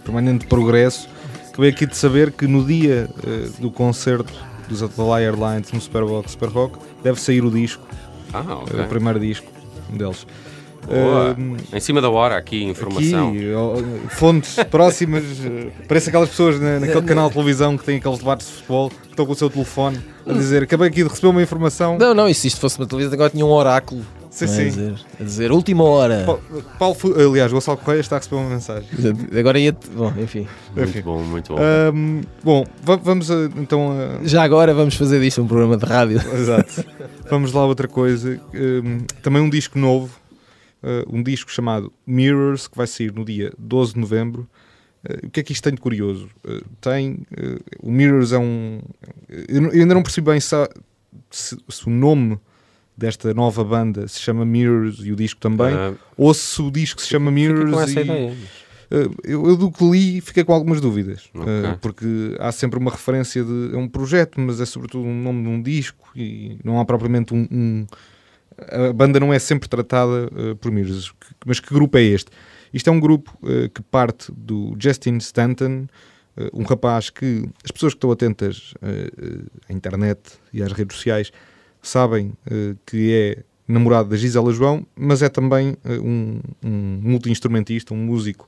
permanente 0.03 0.47
progresso. 0.47 1.07
Acabei 1.49 1.69
aqui 1.69 1.85
de 1.85 1.95
saber 1.95 2.31
que 2.31 2.47
no 2.47 2.65
dia 2.65 3.07
eh, 3.25 3.49
do 3.59 3.71
concerto 3.71 4.33
dos 4.67 4.81
Atalaia 4.83 5.27
Airlines 5.27 5.71
no 5.71 5.79
Superbox 5.79 6.31
Super 6.31 6.49
Rock 6.49 6.79
deve 7.03 7.21
sair 7.21 7.43
o 7.45 7.51
disco, 7.51 7.81
Ah, 8.33 8.43
eh, 8.47 8.53
ok. 8.53 8.79
o 8.81 8.87
primeiro 8.87 9.19
disco 9.19 9.47
deles. 9.89 10.25
Eh, 10.87 11.35
Em 11.77 11.79
cima 11.79 11.99
da 11.99 12.09
hora, 12.09 12.37
aqui, 12.37 12.63
informação. 12.63 13.29
Aqui, 13.29 13.51
fontes 14.09 14.55
próximas, 14.69 15.23
eh, 15.43 15.67
parece 15.87 16.09
aquelas 16.09 16.29
pessoas 16.29 16.59
na- 16.59 16.79
naquele 16.79 17.01
canal 17.01 17.27
de 17.27 17.33
televisão 17.33 17.75
que 17.77 17.83
tem 17.83 17.97
aqueles 17.97 18.19
debates 18.19 18.45
de 18.47 18.53
futebol 18.53 18.89
que 18.91 19.07
estão 19.09 19.25
com 19.25 19.31
o 19.31 19.35
seu 19.35 19.49
telefone 19.49 19.99
a 20.27 20.33
dizer 20.33 20.61
acabei 20.63 20.87
aqui 20.89 21.01
de 21.03 21.09
receber 21.09 21.27
uma 21.29 21.41
informação. 21.41 21.97
Não, 21.97 22.13
não, 22.13 22.29
e 22.29 22.35
se 22.35 22.47
isto 22.47 22.59
fosse 22.59 22.77
uma 22.77 22.85
televisão, 22.85 23.13
agora 23.13 23.29
tinha 23.31 23.45
um 23.45 23.51
oráculo. 23.51 24.05
Sim, 24.37 24.45
é? 24.45 24.47
sim. 24.47 24.61
A, 24.61 24.63
dizer, 24.69 24.95
a 25.19 25.23
dizer, 25.23 25.51
última 25.51 25.83
hora. 25.83 26.23
Pa- 26.25 26.61
Paulo, 26.77 26.95
Fu- 26.95 27.13
aliás, 27.13 27.51
o 27.51 27.55
Gonçalo 27.55 27.77
Correia 27.77 28.01
está 28.01 28.17
a 28.17 28.19
receber 28.19 28.35
uma 28.35 28.49
mensagem. 28.49 28.89
Agora 29.39 29.57
ia. 29.59 29.71
Bom, 29.95 30.13
enfim. 30.19 30.47
Muito 30.75 30.89
Enfim. 30.89 31.01
bom, 31.01 31.23
muito 31.23 31.53
bom. 31.53 31.59
Ahm, 31.61 32.21
bom, 32.43 32.65
va- 32.83 32.97
vamos 32.97 33.31
a- 33.31 33.49
então 33.57 33.91
a. 33.91 34.25
Já 34.27 34.43
agora 34.43 34.73
vamos 34.73 34.95
fazer 34.95 35.19
disto 35.21 35.41
um 35.41 35.47
programa 35.47 35.77
de 35.77 35.85
rádio. 35.85 36.17
Exato. 36.35 36.83
Vamos 37.29 37.53
lá 37.53 37.61
a 37.61 37.65
outra 37.65 37.87
coisa. 37.87 38.39
Ahm, 38.53 39.05
também 39.23 39.41
um 39.41 39.49
disco 39.49 39.79
novo, 39.79 40.13
ah, 40.83 41.05
um 41.09 41.23
disco 41.23 41.49
chamado 41.51 41.91
Mirrors, 42.05 42.67
que 42.67 42.75
vai 42.77 42.87
sair 42.87 43.13
no 43.13 43.23
dia 43.23 43.53
12 43.57 43.93
de 43.93 43.99
novembro. 43.99 44.47
O 45.23 45.29
que 45.29 45.39
é 45.39 45.43
que 45.43 45.53
isto 45.53 45.63
tem 45.63 45.73
de 45.75 45.79
curioso? 45.79 46.27
Tem. 46.81 47.19
o 47.81 47.91
Mirrors 47.91 48.31
é 48.31 48.39
um. 48.39 48.81
Eu, 49.47 49.69
ainda 49.71 49.93
não 49.93 50.01
percebi 50.01 50.31
bem 50.31 50.39
se, 50.39 50.55
há- 50.55 50.67
se- 51.29 51.57
se 51.69 51.87
o 51.87 51.91
nome 51.91 52.39
desta 52.97 53.33
nova 53.33 53.63
banda 53.63 54.07
se 54.07 54.19
chama 54.19 54.45
Mirrors 54.45 54.99
e 55.03 55.11
o 55.11 55.15
disco 55.15 55.39
também, 55.39 55.73
Ah, 55.73 55.93
ou 56.17 56.33
se 56.33 56.61
o 56.61 56.71
disco 56.71 57.01
se 57.01 57.07
chama 57.09 57.31
Mirrors 57.31 57.91
e. 57.93 57.99
Uh, 58.85 59.11
eu, 59.23 59.47
eu 59.47 59.57
do 59.57 59.71
que 59.71 59.83
li 59.83 60.21
fiquei 60.21 60.43
com 60.43 60.53
algumas 60.53 60.79
dúvidas, 60.79 61.27
Ok. 61.33 61.43
uh, 61.51 61.77
porque 61.81 62.05
há 62.39 62.51
sempre 62.51 62.77
uma 62.77 62.91
referência 62.91 63.43
de 63.43 63.71
é 63.73 63.77
um 63.77 63.87
projeto, 63.87 64.39
mas 64.39 64.61
é 64.61 64.65
sobretudo 64.65 65.05
um 65.07 65.21
nome 65.23 65.41
de 65.41 65.49
um 65.49 65.59
disco 65.61 66.07
e 66.15 66.59
não 66.63 66.79
há 66.79 66.85
propriamente 66.85 67.33
um. 67.33 67.47
um- 67.51 67.85
a 68.57 68.93
banda 68.93 69.19
não 69.19 69.33
é 69.33 69.39
sempre 69.39 69.67
tratada 69.67 70.29
uh, 70.31 70.55
por 70.55 70.71
Mirrors. 70.71 71.11
Mas 71.45 71.59
que 71.59 71.73
grupo 71.73 71.97
é 71.97 72.03
este? 72.03 72.29
Isto 72.73 72.89
é 72.89 72.93
um 72.93 72.99
grupo 73.01 73.37
uh, 73.41 73.67
que 73.69 73.81
parte 73.81 74.31
do 74.31 74.75
Justin 74.79 75.17
Stanton, 75.17 75.87
uh, 76.37 76.49
um 76.61 76.63
rapaz 76.63 77.09
que 77.09 77.49
as 77.65 77.71
pessoas 77.71 77.93
que 77.93 77.97
estão 77.97 78.11
atentas 78.11 78.73
uh, 78.81 79.41
uh, 79.41 79.45
à 79.67 79.73
internet 79.73 80.19
e 80.53 80.61
às 80.63 80.71
redes 80.71 80.95
sociais 80.95 81.31
sabem 81.87 82.33
uh, 82.47 82.77
que 82.85 83.13
é 83.13 83.43
namorado 83.67 84.09
da 84.09 84.15
Gisela 84.15 84.51
João, 84.51 84.85
mas 84.95 85.21
é 85.21 85.29
também 85.29 85.71
uh, 85.85 86.01
um, 86.01 86.39
um 86.63 86.99
multi-instrumentista, 87.01 87.93
um 87.93 87.97
músico 87.97 88.47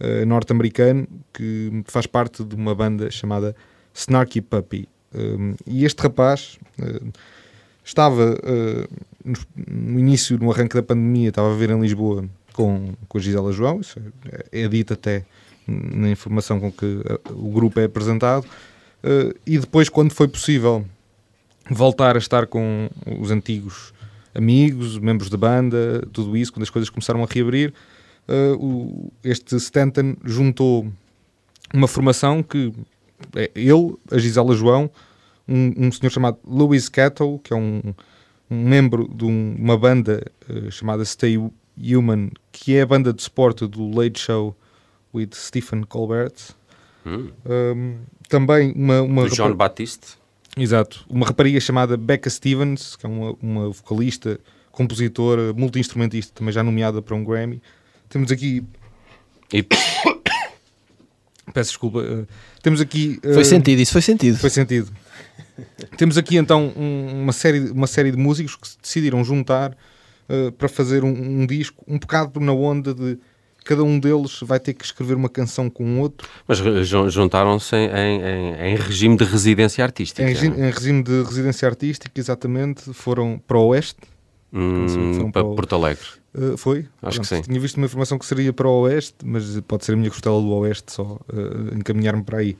uh, 0.00 0.26
norte-americano 0.26 1.06
que 1.32 1.82
faz 1.86 2.06
parte 2.06 2.44
de 2.44 2.54
uma 2.54 2.74
banda 2.74 3.10
chamada 3.10 3.54
Snarky 3.94 4.40
Puppy. 4.40 4.88
Um, 5.14 5.54
e 5.66 5.84
este 5.84 6.02
rapaz 6.02 6.58
estava 7.84 8.36
no, 9.24 9.34
no 9.68 10.00
início, 10.00 10.36
no 10.38 10.50
arranque 10.50 10.74
da 10.74 10.82
pandemia, 10.82 11.28
estava 11.28 11.48
a 11.48 11.52
viver 11.52 11.70
em 11.70 11.80
Lisboa 11.80 12.24
com, 12.52 12.94
com 13.08 13.18
a 13.18 13.20
Gisela 13.20 13.52
João, 13.52 13.80
isso 13.80 14.00
é, 14.50 14.62
é 14.62 14.68
dito 14.68 14.92
até 14.92 15.24
na 15.68 16.08
informação 16.08 16.58
com 16.58 16.72
que 16.72 17.00
o 17.30 17.48
grupo 17.50 17.78
é 17.78 17.84
apresentado, 17.84 18.44
e 19.46 19.56
depois, 19.56 19.88
quando 19.88 20.12
foi 20.12 20.26
possível 20.26 20.84
voltar 21.70 22.14
a 22.16 22.18
estar 22.18 22.46
com 22.46 22.88
os 23.20 23.30
antigos 23.30 23.92
amigos, 24.34 24.98
membros 24.98 25.30
da 25.30 25.36
banda, 25.36 26.06
tudo 26.12 26.36
isso, 26.36 26.52
quando 26.52 26.64
as 26.64 26.70
coisas 26.70 26.90
começaram 26.90 27.22
a 27.22 27.26
reabrir, 27.30 27.72
uh, 28.28 28.54
o- 28.56 29.12
este 29.22 29.54
Stanton 29.56 30.16
juntou 30.24 30.88
uma 31.72 31.86
formação 31.86 32.42
que 32.42 32.72
é 33.36 33.50
ele, 33.54 33.94
a 34.10 34.18
Gisela 34.18 34.54
João, 34.56 34.90
um, 35.48 35.86
um 35.86 35.92
senhor 35.92 36.10
chamado 36.10 36.38
Louis 36.44 36.88
Cattle, 36.88 37.38
que 37.38 37.52
é 37.52 37.56
um, 37.56 37.80
um 38.50 38.62
membro 38.68 39.08
de 39.08 39.24
um- 39.24 39.54
uma 39.58 39.78
banda 39.78 40.24
uh, 40.50 40.70
chamada 40.70 41.04
Stay 41.04 41.38
Human, 41.78 42.30
que 42.50 42.74
é 42.76 42.82
a 42.82 42.86
banda 42.86 43.12
de 43.12 43.22
suporte 43.22 43.66
do 43.68 43.88
Late 43.96 44.18
Show 44.20 44.56
with 45.14 45.30
Stephen 45.34 45.84
Colbert. 45.84 46.32
Hum. 47.06 47.30
Um, 47.46 47.98
também 48.28 48.72
uma, 48.72 49.00
uma 49.02 49.28
Do 49.28 49.34
John 49.34 49.54
Batiste. 49.54 50.16
Exato. 50.56 51.04
Uma 51.08 51.26
rapariga 51.26 51.58
chamada 51.60 51.96
Becca 51.96 52.30
Stevens, 52.30 52.96
que 52.96 53.04
é 53.06 53.08
uma, 53.08 53.34
uma 53.42 53.70
vocalista, 53.70 54.38
compositora, 54.70 55.52
multi-instrumentista, 55.52 56.32
também 56.34 56.52
já 56.52 56.62
nomeada 56.62 57.02
para 57.02 57.14
um 57.14 57.24
Grammy. 57.24 57.60
Temos 58.08 58.30
aqui. 58.30 58.62
E 59.52 59.62
Peço 61.52 61.70
desculpa. 61.70 62.00
eh, 62.02 62.24
temos 62.62 62.80
aqui. 62.80 63.18
eh, 63.22 63.34
Foi 63.34 63.44
sentido, 63.44 63.80
isso 63.80 63.92
foi 63.92 64.02
sentido. 64.02 64.38
Foi 64.38 64.50
sentido. 64.50 64.90
Temos 65.96 66.16
aqui 66.18 66.36
então 66.36 66.72
um- 66.76 67.22
uma, 67.22 67.32
série, 67.32 67.70
uma 67.70 67.86
série 67.86 68.10
de 68.10 68.16
músicos 68.16 68.54
que 68.56 68.66
se 68.68 68.78
decidiram 68.80 69.22
juntar 69.22 69.76
eh, 70.28 70.50
para 70.52 70.68
fazer 70.68 71.04
um, 71.04 71.10
um 71.42 71.46
disco, 71.46 71.84
um 71.86 71.98
bocado 71.98 72.40
na 72.40 72.52
onda 72.52 72.94
de 72.94 73.18
cada 73.64 73.82
um 73.82 73.98
deles 73.98 74.38
vai 74.42 74.60
ter 74.60 74.74
que 74.74 74.84
escrever 74.84 75.14
uma 75.16 75.28
canção 75.28 75.68
com 75.70 75.84
o 75.96 76.00
outro, 76.00 76.28
Mas 76.46 76.58
jun- 76.86 77.08
juntaram-se 77.08 77.74
em, 77.74 77.88
em- 77.90 78.72
em- 78.72 78.76
regime 78.76 79.16
de 79.16 79.24
residência 79.24 79.82
artística. 79.82 80.22
em, 80.22 80.26
regi- 80.32 80.46
em 80.48 80.70
regime 80.70 81.02
de 81.02 81.22
residência 81.22 81.66
artística, 81.68 82.12
exatamente. 82.20 82.92
Foram 82.92 83.40
para 83.46 83.56
o 83.58 83.66
Oeste, 83.68 83.96
Hum, 84.52 84.86
foram 85.14 85.32
para 85.32 85.42
para 85.42 85.50
o- 85.50 85.54
Porto 85.56 85.74
Alegre. 85.74 86.04
Uh, 86.36 86.56
foi? 86.56 86.86
Acho 87.02 87.20
que 87.20 87.26
Pronto, 87.28 87.44
sim. 87.44 87.48
Tinha 87.50 87.60
visto 87.60 87.76
uma 87.76 87.86
informação 87.86 88.18
que 88.18 88.26
seria 88.26 88.52
para 88.52 88.68
o 88.68 88.80
Oeste, 88.82 89.14
mas 89.24 89.60
pode 89.66 89.84
ser 89.84 89.92
a 89.92 89.96
minha 89.96 90.10
costela 90.10 90.40
do 90.40 90.48
Oeste 90.52 90.92
só 90.92 91.02
uh, 91.02 91.76
encaminhar-me 91.76 92.22
para 92.24 92.38
aí. 92.38 92.56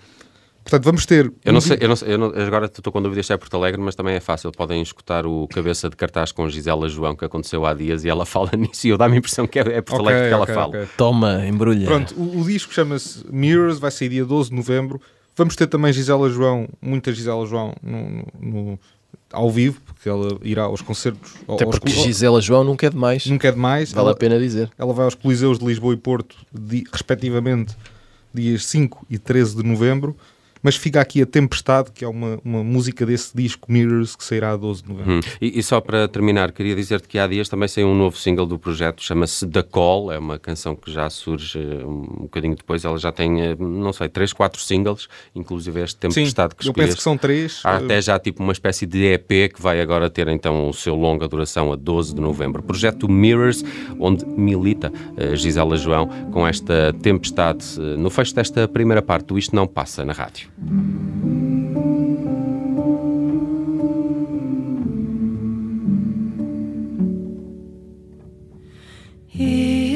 Portanto, 0.65 0.85
vamos 0.85 1.05
ter. 1.05 1.27
Eu 1.45 1.51
um 1.51 1.53
não 1.53 1.61
sei, 1.61 1.77
eu 1.81 1.89
não 1.89 1.95
sei 1.97 2.15
eu 2.15 2.19
não- 2.19 2.29
agora 2.35 2.65
estou 2.67 2.91
com 2.93 3.03
dúvidas 3.03 3.27
se 3.27 3.33
é 3.35 3.37
Porto 3.37 3.55
Alegre, 3.55 3.81
mas 3.81 3.95
também 3.95 4.15
é 4.15 4.21
fácil. 4.21 4.51
Podem 4.51 4.81
escutar 4.81 5.27
o 5.27 5.47
cabeça 5.49 5.91
de 5.91 5.95
cartaz 5.97 6.33
com 6.33 6.49
Gisela 6.49 6.89
João 6.89 7.15
que 7.15 7.25
aconteceu 7.25 7.67
há 7.67 7.75
dias 7.75 8.03
e 8.05 8.09
ela 8.09 8.25
fala 8.27 8.51
nisso 8.57 8.87
e 8.87 8.91
eu 8.91 8.97
dá-me 8.97 9.15
a 9.15 9.19
impressão 9.19 9.47
que 9.47 9.59
é, 9.59 9.63
é 9.63 9.83
Porto 9.83 10.01
Alegre 10.01 10.29
que 10.29 10.35
ela 10.35 10.47
fala. 10.47 10.69
ok. 10.69 10.89
Toma, 10.97 11.47
embrulha. 11.47 11.87
Pronto, 11.87 12.15
o, 12.17 12.41
o 12.41 12.45
disco 12.45 12.73
chama-se 12.73 13.25
Mirrors, 13.31 13.79
vai 13.79 13.91
sair 13.91 14.09
dia 14.09 14.25
12 14.25 14.49
de 14.51 14.57
novembro. 14.57 15.01
Vamos 15.37 15.55
ter 15.55 15.67
também 15.67 15.93
Gisela 15.93 16.31
João, 16.31 16.67
muita 16.81 17.13
Gisela 17.13 17.45
João 17.45 17.75
no, 17.83 18.09
no- 18.09 18.27
no- 18.41 18.79
ao 19.33 19.51
vivo, 19.51 19.81
porque 19.85 20.09
ela 20.09 20.39
irá 20.43 20.63
aos 20.63 20.81
concertos. 20.81 21.35
Até 21.49 21.65
aos, 21.65 21.79
porque 21.79 21.91
Gisela 21.91 22.41
João 22.41 22.63
nunca 22.65 22.87
é 22.87 22.91
demais. 22.91 23.27
nunca 23.27 23.49
é 23.49 23.53
demais. 23.53 23.93
Vale 23.93 24.07
a 24.07 24.11
ela, 24.11 24.17
pena 24.19 24.39
dizer. 24.39 24.71
ela 24.79 24.93
vai 24.95 25.05
aos 25.05 25.15
Coliseus 25.17 25.59
de 25.59 25.67
Lisboa 25.67 25.93
e 25.93 25.97
Porto, 25.97 26.37
di- 26.53 26.85
respectivamente, 26.91 27.77
dias 28.33 28.65
5 28.67 29.05
e 29.11 29.19
13 29.19 29.57
de 29.57 29.63
novembro. 29.65 30.17
Mas 30.65 30.77
fica 30.77 30.99
aqui 30.99 31.21
a 31.21 31.27
Tempestade, 31.27 31.93
que 31.93 32.03
é 32.07 32.09
uma, 32.09 32.41
uma 32.43 32.65
música 32.65 33.05
desse 33.05 33.37
disco 33.37 33.71
Mirrors, 33.71 34.17
que 34.17 34.25
sairá 34.25 34.53
a 34.53 34.57
12 34.57 34.83
de 34.83 34.89
novembro. 34.89 35.17
Hum. 35.17 35.21
E, 35.39 35.59
e 35.59 35.63
só 35.63 35.79
para 35.79 36.09
terminar, 36.09 36.53
queria 36.53 36.75
dizer-te 36.75 37.07
que 37.07 37.19
há 37.19 37.27
dias 37.27 37.51
também 37.51 37.69
saiu 37.69 37.89
um 37.89 37.95
novo 37.95 38.17
single 38.17 38.47
do 38.47 38.59
projeto, 38.59 39.03
chama-se 39.03 39.47
The 39.47 39.63
Call, 39.63 40.11
é 40.11 40.19
uma 40.19 40.39
canção 40.39 40.75
que 40.75 40.91
já 40.91 41.11
surge 41.11 41.59
eh, 41.59 41.85
um 41.85 42.23
bocadinho 42.23 42.57
depois, 42.57 42.83
ela 42.83 42.97
já 42.97 43.13
tem, 43.13 43.43
eh, 43.43 43.57
não 43.59 43.93
sei, 43.93 44.09
3, 44.09 44.33
4 44.33 44.59
singles, 44.63 45.07
inclusive 45.35 45.83
este 45.83 45.99
Sim, 46.01 46.09
Tempestade 46.09 46.55
que 46.55 46.67
eu 46.67 46.73
penso 46.73 46.89
escolheste. 46.93 46.97
que 46.97 47.03
são 47.03 47.19
três. 47.19 47.61
Há 47.63 47.75
eh, 47.75 47.85
até 47.85 48.01
já 48.01 48.19
tipo 48.19 48.43
uma 48.43 48.53
espécie 48.53 48.87
de 48.87 49.05
EP 49.05 49.53
que 49.53 49.61
vai 49.61 49.83
agora 49.83 50.09
ter 50.09 50.29
então 50.29 50.71
o 50.71 50.73
seu 50.73 50.95
longa 50.95 51.29
duração 51.29 51.73
a 51.75 51.77
12 51.77 52.15
de 52.15 52.23
novembro. 52.23 52.63
Projeto 52.63 53.07
Mirrors, 53.07 53.63
onde 54.01 54.25
milita 54.25 54.91
Gisela 55.35 55.77
João 55.77 56.09
com 56.33 56.47
esta 56.47 56.95
tempestade 57.03 57.79
no 57.99 58.09
fecho 58.09 58.35
desta 58.35 58.67
primeira 58.67 59.03
parte 59.03 59.27
do 59.27 59.39
Isto 59.39 59.55
Não 59.55 59.67
Passa 59.67 60.05
na 60.05 60.15
rádio. 60.15 60.54
E 60.57 61.19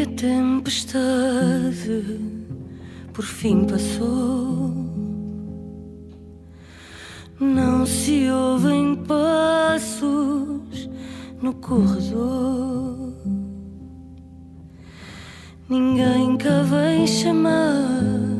a 0.03 0.07
tempestade 0.17 2.03
por 3.12 3.25
fim 3.25 3.65
passou. 3.67 4.75
Não 7.38 7.87
se 7.87 8.29
ouvem 8.29 8.97
passos 8.97 10.91
no 11.41 11.55
corredor. 11.55 13.15
Ninguém 15.69 16.37
cá 16.37 16.62
vem 16.62 17.07
chamar 17.07 18.38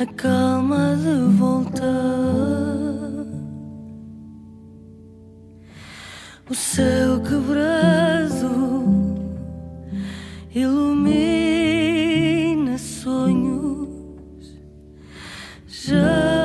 a 0.00 0.06
calma 0.06 0.94
de 0.96 1.36
voltar. 1.36 1.88
O 6.48 6.54
céu 6.54 7.20
quebrado 7.20 8.78
ilumina 10.54 11.58
sonhos 12.78 13.88
já 15.66 16.37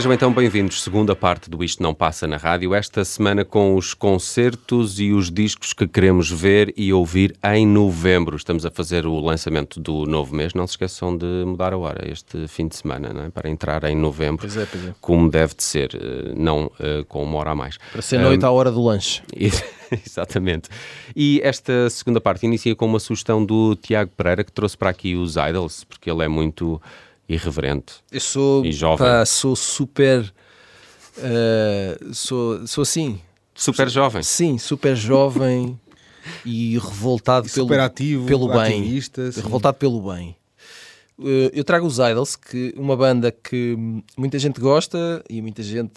Sejam 0.00 0.14
então 0.14 0.32
bem-vindos. 0.32 0.82
Segunda 0.82 1.14
parte 1.14 1.50
do 1.50 1.62
Isto 1.62 1.82
Não 1.82 1.92
Passa 1.92 2.26
na 2.26 2.38
Rádio. 2.38 2.74
Esta 2.74 3.04
semana 3.04 3.44
com 3.44 3.76
os 3.76 3.92
concertos 3.92 4.98
e 4.98 5.12
os 5.12 5.30
discos 5.30 5.74
que 5.74 5.86
queremos 5.86 6.30
ver 6.30 6.72
e 6.74 6.90
ouvir 6.90 7.36
em 7.44 7.66
novembro. 7.66 8.34
Estamos 8.34 8.64
a 8.64 8.70
fazer 8.70 9.04
o 9.04 9.20
lançamento 9.20 9.78
do 9.78 10.06
novo 10.06 10.34
mês. 10.34 10.54
Não 10.54 10.66
se 10.66 10.72
esqueçam 10.72 11.14
de 11.14 11.44
mudar 11.44 11.74
a 11.74 11.76
hora 11.76 12.10
este 12.10 12.48
fim 12.48 12.66
de 12.66 12.76
semana, 12.76 13.12
não 13.12 13.24
é? 13.24 13.28
para 13.28 13.50
entrar 13.50 13.84
em 13.84 13.94
novembro, 13.94 14.48
Pois 14.48 14.56
é, 14.56 14.64
pois 14.64 14.86
é. 14.86 14.94
como 15.02 15.30
deve 15.30 15.54
de 15.54 15.64
ser, 15.64 15.90
eh, 15.94 16.32
não 16.34 16.72
eh, 16.80 17.04
com 17.06 17.22
uma 17.22 17.36
hora 17.36 17.50
a 17.50 17.54
mais. 17.54 17.76
Para 17.92 18.00
ser 18.00 18.20
noite 18.20 18.42
à 18.42 18.50
hora 18.50 18.72
do 18.72 18.82
lanche. 18.82 19.20
Exatamente. 20.06 20.70
E 21.14 21.42
esta 21.44 21.90
segunda 21.90 22.22
parte 22.22 22.46
inicia 22.46 22.74
com 22.74 22.86
uma 22.86 23.00
sugestão 23.00 23.44
do 23.44 23.76
Tiago 23.76 24.12
Pereira 24.16 24.44
que 24.44 24.52
trouxe 24.52 24.78
para 24.78 24.88
aqui 24.88 25.14
os 25.14 25.36
Idols, 25.36 25.84
porque 25.84 26.10
ele 26.10 26.24
é 26.24 26.28
muito 26.28 26.80
irreverente. 27.34 27.94
Eu 28.10 28.20
sou, 28.20 28.64
E 28.64 28.72
jovem. 28.72 29.06
pá, 29.06 29.24
sou 29.26 29.54
super. 29.56 30.32
eh, 31.18 31.98
sou, 32.12 32.66
sou 32.66 32.82
assim. 32.82 33.20
Super 33.54 33.88
jovem. 33.88 34.22
Sim, 34.22 34.56
super 34.58 34.96
jovem 34.96 35.78
e 36.44 36.78
revoltado 36.78 37.46
E 37.46 37.50
pelo, 37.50 37.66
super 37.66 37.80
ativo, 37.80 38.26
pelo 38.26 38.48
bem. 38.48 38.80
ativista. 38.80 39.22
Revoltado 39.36 39.76
pelo 39.76 40.00
bem. 40.12 40.34
Eh, 41.22 41.50
eu 41.52 41.62
trago 41.64 41.86
os 41.86 41.98
Idols, 41.98 42.36
que 42.36 42.72
uma 42.76 42.96
banda 42.96 43.30
que 43.30 43.76
muita 44.16 44.38
gente 44.38 44.58
gosta 44.60 45.22
e 45.28 45.42
muita 45.42 45.62
gente. 45.62 45.92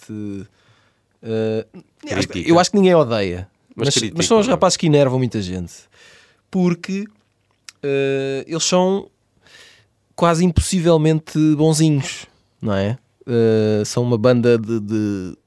Critica. 2.05 2.39
eu 2.49 2.59
acho 2.59 2.69
que 2.71 2.75
ninguém 2.77 2.93
odeia, 2.95 3.47
Mas 3.75 3.87
mas, 3.87 3.93
critica, 3.95 4.17
mas 4.17 4.25
são 4.25 4.39
os 4.39 4.47
é? 4.47 4.51
rapazes 4.51 4.75
que 4.77 4.85
enervam 4.87 5.17
muita 5.17 5.41
gente 5.41 5.73
porque 6.51 7.05
eles 8.45 8.63
são 8.63 9.09
quase 10.15 10.45
impossivelmente 10.45 11.37
bonzinhos, 11.55 12.27
não 12.61 12.73
é? 12.73 12.97
Eh, 13.25 13.83
são 13.85 14.03
uma 14.03 14.17
banda 14.17 14.57
de, 14.57 14.79
de 14.79 15.37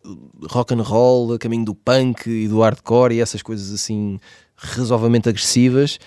rock 0.50 0.74
and 0.74 0.82
roll, 0.82 1.34
a 1.34 1.38
caminho 1.38 1.64
do 1.64 1.74
punk 1.74 2.28
e 2.28 2.48
do 2.48 2.60
hardcore 2.60 3.14
e 3.14 3.20
essas 3.20 3.42
coisas 3.42 3.72
assim 3.72 4.18
razoavelmente 4.56 5.28
agressivas, 5.28 5.98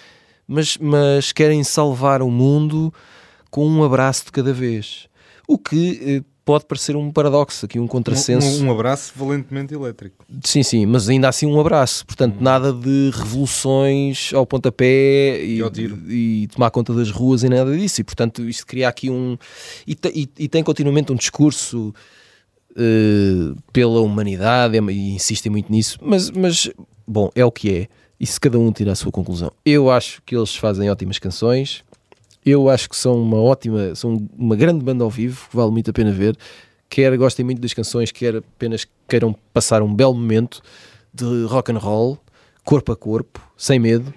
mas, 0.48 0.78
mas 0.78 1.32
querem 1.32 1.64
salvar 1.64 2.24
o 2.24 2.32
mundo 2.32 2.92
com 3.52 3.68
um 3.68 3.84
abraço 3.84 4.26
de 4.26 4.32
cada 4.32 4.52
vez. 4.52 5.08
O 5.48 5.58
que 5.58 6.00
eh, 6.04 6.24
pode 6.50 6.66
parecer 6.66 6.96
um 6.96 7.12
paradoxo, 7.12 7.68
aqui 7.68 7.78
um 7.80 7.86
contrassenso. 7.86 8.64
Um, 8.64 8.70
um 8.70 8.72
abraço 8.72 9.14
valentemente 9.16 9.72
elétrico. 9.72 10.26
Sim, 10.44 10.64
sim, 10.64 10.84
mas 10.88 11.08
ainda 11.08 11.30
assim 11.30 11.46
um 11.46 11.60
abraço. 11.60 12.04
Portanto, 12.08 12.38
nada 12.42 12.74
de 12.74 13.12
revoluções 13.14 14.32
ao 14.34 14.48
pontapé 14.48 15.44
e, 15.46 15.60
E 15.62 16.44
e 16.44 16.48
tomar 16.48 16.72
conta 16.72 16.92
das 16.92 17.12
ruas 17.12 17.44
e 17.44 17.50
nada 17.50 17.78
disso. 17.78 18.02
E, 18.02 18.04
portanto, 18.04 18.50
isto 18.50 18.66
cria 18.66 18.90
aqui 18.90 19.12
um. 19.12 19.38
E, 19.86 19.96
e- 20.12 20.30
e 20.40 20.48
tem 20.48 20.64
continuamente 20.64 21.12
um 21.12 21.16
discurso 21.16 21.94
eh, 22.76 23.54
pela 23.72 24.02
humanidade 24.02 24.76
é- 24.76 24.82
e 24.92 25.12
insistem 25.14 25.52
muito 25.52 25.72
nisso. 25.72 26.00
Mas, 26.02 26.32
mas, 26.32 26.68
bom, 27.08 27.30
é 27.36 27.46
o 27.46 27.52
que 27.52 27.72
é. 27.72 27.88
E 28.20 28.26
se 28.26 28.40
cada 28.40 28.58
um 28.58 28.72
tira 28.72 28.92
a 28.92 28.96
sua 28.96 29.12
conclusão. 29.12 29.52
Eu 29.64 29.92
acho 29.92 30.20
que 30.26 30.36
eles 30.36 30.56
fazem 30.56 30.90
ótimas 30.90 31.20
canções. 31.20 31.84
Eu 32.46 32.70
acho 32.70 32.90
que 32.90 32.96
são 32.96 33.22
uma 33.22 33.38
ótima, 33.38 33.94
são 33.96 34.18
uma 34.38 34.56
grande 34.56 34.84
banda 34.84 35.04
ao 35.04 35.10
vivo, 35.10 35.48
que 35.50 35.56
vale 35.56 35.72
muito 35.72 35.90
a 35.90 35.94
pena 35.94 36.12
ver. 36.12 36.38
Quer 36.90 37.16
gostem 37.18 37.46
muito 37.46 37.62
das 37.62 37.74
canções, 37.74 38.12
quer 38.12 38.38
apenas 38.38 38.88
queiram 39.08 39.36
passar 39.54 39.82
um 39.82 39.94
belo 39.94 40.14
momento 40.14 40.62
de 41.14 41.44
rock 41.46 41.72
and 41.72 41.78
roll, 41.78 42.18
corpo 42.64 42.92
a 42.92 42.96
corpo, 42.96 43.42
sem 43.58 43.78
medo. 43.78 44.14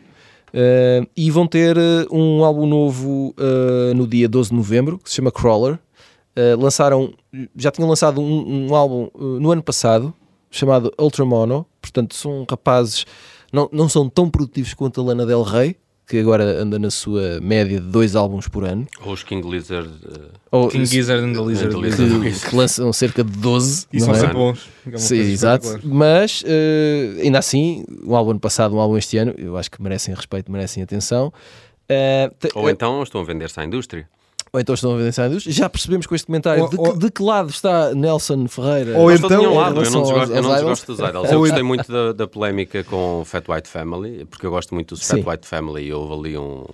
Uh, 0.53 1.09
e 1.17 1.31
vão 1.31 1.47
ter 1.47 1.77
uh, 1.79 2.07
um 2.11 2.45
álbum 2.45 2.67
novo 2.67 3.35
uh, 3.39 3.95
no 3.95 4.07
dia 4.07 4.29
12 4.29 4.51
de 4.51 4.57
novembro, 4.57 4.99
que 4.99 5.09
se 5.09 5.17
chama 5.17 5.33
Crawler. 5.33 5.79
Uh, 6.37 6.61
lançaram, 6.61 7.13
já 7.57 7.71
tinham 7.71 7.89
lançado 7.89 8.21
um, 8.21 8.69
um 8.69 8.75
álbum 8.75 9.09
no 9.41 9.51
ano 9.51 9.63
passado, 9.63 10.15
chamado 10.51 10.93
Ultramono. 10.99 11.67
Portanto, 11.81 12.15
são 12.15 12.47
rapazes, 12.49 13.07
não, 13.53 13.69
não 13.73 13.89
são 13.89 14.09
tão 14.09 14.31
produtivos 14.31 14.75
quanto 14.75 15.01
a 15.01 15.05
Lana 15.05 15.27
Del 15.27 15.43
Rey, 15.43 15.77
que 16.13 16.19
agora 16.19 16.45
anda 16.45 16.79
na 16.79 16.91
sua 16.91 17.41
média 17.41 17.81
de 17.81 17.87
dois 17.87 18.15
álbuns 18.15 18.47
por 18.47 18.65
ano. 18.65 18.87
Ou 19.03 19.15
os 19.15 19.23
King 19.23 19.49
Lizard. 19.51 19.89
eh, 20.05 20.19
Ou, 20.51 20.69
King 20.69 20.85
Gizzard 20.85 21.25
and 21.25 21.33
the 21.33 21.41
Lizard. 21.41 21.75
And 21.75 21.81
the 21.81 21.87
Lizard. 21.89 22.21
que, 22.43 22.51
que 22.51 22.55
lançam 22.55 22.93
cerca 22.93 23.25
de 23.25 23.31
12. 23.39 23.87
E 23.91 23.99
não 23.99 24.05
são 24.05 24.15
é? 24.15 24.19
sempre 24.19 24.35
bons. 24.35 24.69
É 24.93 24.99
Sim, 24.99 25.19
exato. 25.21 25.81
Mas 25.83 26.45
eh, 26.47 27.15
ainda 27.23 27.39
assim, 27.39 27.83
um 28.05 28.15
álbum 28.15 28.37
passado, 28.39 28.75
um 28.77 28.79
álbum 28.81 28.99
este 28.99 29.17
ano, 29.17 29.33
eu 29.39 29.57
acho 29.57 29.71
que 29.71 29.83
merecem 29.83 30.15
respeito, 30.15 30.53
merecem 30.53 30.83
atenção. 30.83 31.33
Te- 32.39 32.51
Ou 32.55 32.69
então 32.69 33.03
estão 33.03 33.23
a 33.23 33.25
vender-se 33.25 33.59
à 33.59 33.65
indústria. 33.65 34.07
Ou 34.55 34.61
então 34.61 34.75
estão 34.75 34.93
a 34.93 34.97
ver 34.99 35.09
indústria. 35.27 35.53
Já 35.53 35.69
percebemos 35.69 36.07
com 36.07 36.15
este 36.15 36.27
comentário 36.27 36.65
Ou- 36.65 36.69
de, 36.69 36.77
que- 36.77 36.83
ou- 36.89 36.97
de 36.99 37.11
que 37.11 37.23
lado 37.23 37.49
está 37.49 37.95
Nelson 37.95 38.47
Ferreira. 38.49 38.99
Ou 38.99 39.11
de 39.11 39.25
então- 39.25 39.43
em 39.53 39.57
lado, 39.57 39.83
eu 39.83 39.91
não 39.91 40.03
desgosto, 40.03 40.35
eu 40.35 40.43
não 40.43 40.51
desgosto 40.55 40.95
dos 40.95 41.09
Idols. 41.09 41.33
Eu 41.33 41.39
gostei 41.39 41.63
muito 41.63 41.91
da, 41.91 42.13
da 42.13 42.27
polémica 42.27 42.85
com 42.85 43.23
o 43.23 43.25
Fat 43.25 43.45
White 43.49 43.69
Family, 43.69 44.27
porque 44.27 44.45
eu 44.45 44.51
gosto 44.51 44.75
muito 44.75 44.95
do 44.95 45.01
Fat. 45.01 45.27
White 45.27 45.47
Family 45.49 45.87
e 45.87 45.93
houve 45.95 46.13
ali 46.15 46.37
um. 46.39 46.67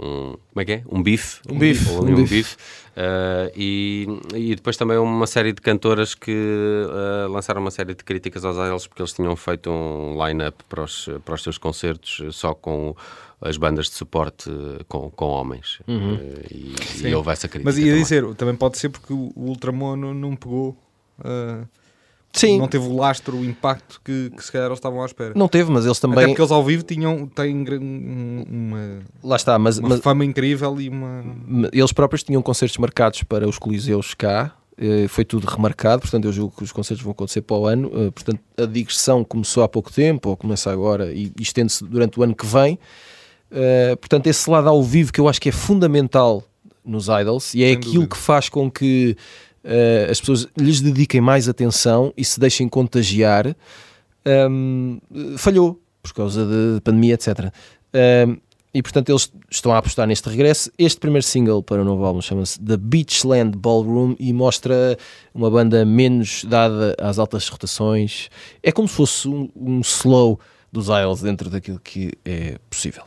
um- 0.00 0.34
como 0.52 0.60
é 0.60 0.64
que 0.64 0.72
é? 0.72 0.82
Um 0.90 1.00
bife. 1.00 1.38
Um 1.48 1.58
bife, 1.58 1.90
Houve 1.90 2.02
ali 2.10 2.14
um 2.20 2.24
um 2.24 2.26
bife. 2.26 2.56
Uh, 2.92 3.50
e, 3.56 4.06
e 4.34 4.54
depois 4.54 4.76
também 4.76 4.98
uma 4.98 5.26
série 5.26 5.52
de 5.52 5.62
cantoras 5.62 6.14
que 6.14 6.30
uh, 6.30 7.32
lançaram 7.32 7.62
uma 7.62 7.70
série 7.70 7.94
de 7.94 8.04
críticas 8.04 8.44
aos 8.44 8.56
Idols 8.56 8.86
porque 8.86 9.00
eles 9.00 9.14
tinham 9.14 9.34
feito 9.34 9.70
um 9.70 10.22
line-up 10.22 10.62
para 10.68 10.84
os, 10.84 11.08
para 11.24 11.34
os 11.34 11.42
seus 11.42 11.56
concertos 11.56 12.20
uh, 12.20 12.30
só 12.30 12.52
com 12.52 12.94
as 13.40 13.56
bandas 13.56 13.86
de 13.86 13.94
suporte 13.94 14.50
uh, 14.50 14.84
com, 14.86 15.10
com 15.10 15.24
homens. 15.24 15.80
Uhum. 15.88 16.16
Uh, 16.16 16.44
e, 16.50 17.08
e 17.08 17.14
houve 17.14 17.30
essa 17.30 17.48
crítica. 17.48 17.64
Mas 17.64 17.78
ia 17.78 17.86
também. 17.86 18.02
dizer, 18.02 18.34
também 18.34 18.54
pode 18.54 18.76
ser 18.76 18.90
porque 18.90 19.12
o 19.12 19.32
Ultramono 19.36 20.12
não 20.12 20.36
pegou. 20.36 20.76
ah, 21.24 21.64
Sim, 22.34 22.58
Não 22.58 22.66
teve 22.68 22.86
o 22.88 22.96
lastro, 22.96 23.36
o 23.36 23.44
impacto 23.44 24.00
que, 24.02 24.30
que 24.34 24.42
se 24.42 24.50
calhar 24.50 24.68
eles 24.68 24.78
estavam 24.78 25.02
à 25.02 25.06
espera. 25.06 25.32
não 25.36 25.48
teve, 25.48 25.70
mas 25.70 25.84
eles 25.84 25.98
Até 25.98 26.08
também. 26.08 26.26
porque 26.28 26.40
eles 26.40 26.50
ao 26.50 26.64
vivo 26.64 26.82
tinham, 26.82 27.26
têm 27.26 27.54
um- 27.78 28.44
uma, 28.50 28.98
Lá 29.22 29.36
está, 29.36 29.58
mas, 29.58 29.76
uma 29.78 29.90
mas 29.90 30.00
fama 30.00 30.24
incrível 30.24 30.80
e 30.80 30.88
uma. 30.88 31.24
eles 31.72 31.92
próprios 31.92 32.22
tinham 32.22 32.40
concertos 32.40 32.78
marcados 32.78 33.22
para 33.22 33.46
os 33.46 33.58
Coliseus 33.58 34.14
cá. 34.14 34.54
eh, 34.78 35.06
Foi 35.08 35.24
tudo 35.26 35.46
remarcado, 35.46 36.00
portanto, 36.00 36.24
eu 36.24 36.32
julgo 36.32 36.54
que 36.56 36.64
os 36.64 36.72
concertos 36.72 37.04
vão 37.04 37.12
acontecer 37.12 37.42
para 37.42 37.56
o 37.56 37.66
ano. 37.66 37.90
eh, 37.94 38.10
Portanto, 38.10 38.40
a 38.56 38.64
digressão 38.64 39.22
começou 39.22 39.62
há 39.62 39.68
pouco 39.68 39.92
tempo, 39.92 40.30
ou 40.30 40.36
começa 40.36 40.72
agora 40.72 41.12
e 41.12 41.30
e 41.38 41.42
estende-se 41.42 41.84
durante 41.84 42.18
o 42.18 42.22
ano 42.22 42.34
que 42.34 42.46
vem. 42.46 42.78
Eh, 43.50 43.94
portanto, 43.96 44.26
esse 44.26 44.48
lado 44.48 44.68
ao 44.70 44.82
vivo 44.82 45.12
que 45.12 45.20
eu 45.20 45.28
acho 45.28 45.38
que 45.40 45.50
é 45.50 45.52
fundamental 45.52 46.42
nos 46.84 47.08
Idols 47.08 47.54
e 47.54 47.62
é 47.62 47.66
Sem 47.68 47.76
aquilo 47.76 47.92
dúvida. 47.94 48.10
que 48.14 48.16
faz 48.16 48.48
com 48.48 48.70
que 48.70 49.16
eh, 49.64 50.08
as 50.10 50.20
pessoas 50.20 50.46
lhes 50.56 50.80
dediquem 50.80 51.20
mais 51.20 51.48
atenção 51.48 52.12
e 52.16 52.24
se 52.24 52.38
deixem 52.38 52.68
contagiar, 52.68 53.56
ehm, 54.24 54.98
falhou 55.36 55.80
por 56.02 56.12
causa 56.12 56.44
da 56.46 56.80
pandemia, 56.80 57.14
etc. 57.14 57.52
Ehm, 57.92 58.36
e 58.74 58.82
portanto 58.82 59.10
eles 59.10 59.30
estão 59.50 59.72
a 59.72 59.78
apostar 59.78 60.06
neste 60.06 60.28
regresso. 60.28 60.70
Este 60.78 60.98
primeiro 60.98 61.24
single 61.24 61.62
para 61.62 61.82
o 61.82 61.84
novo 61.84 62.04
álbum 62.04 62.20
chama-se 62.20 62.58
The 62.60 62.76
Beachland 62.76 63.56
Ballroom 63.56 64.16
e 64.18 64.32
mostra 64.32 64.96
uma 65.34 65.50
banda 65.50 65.84
menos 65.84 66.44
dada 66.44 66.96
às 66.98 67.18
altas 67.18 67.48
rotações. 67.48 68.30
É 68.62 68.72
como 68.72 68.88
se 68.88 68.94
fosse 68.94 69.28
um, 69.28 69.48
um 69.54 69.80
slow 69.80 70.40
dos 70.72 70.86
Isles 70.88 71.20
dentro 71.20 71.50
daquilo 71.50 71.78
que 71.78 72.12
é 72.24 72.56
possível. 72.70 73.02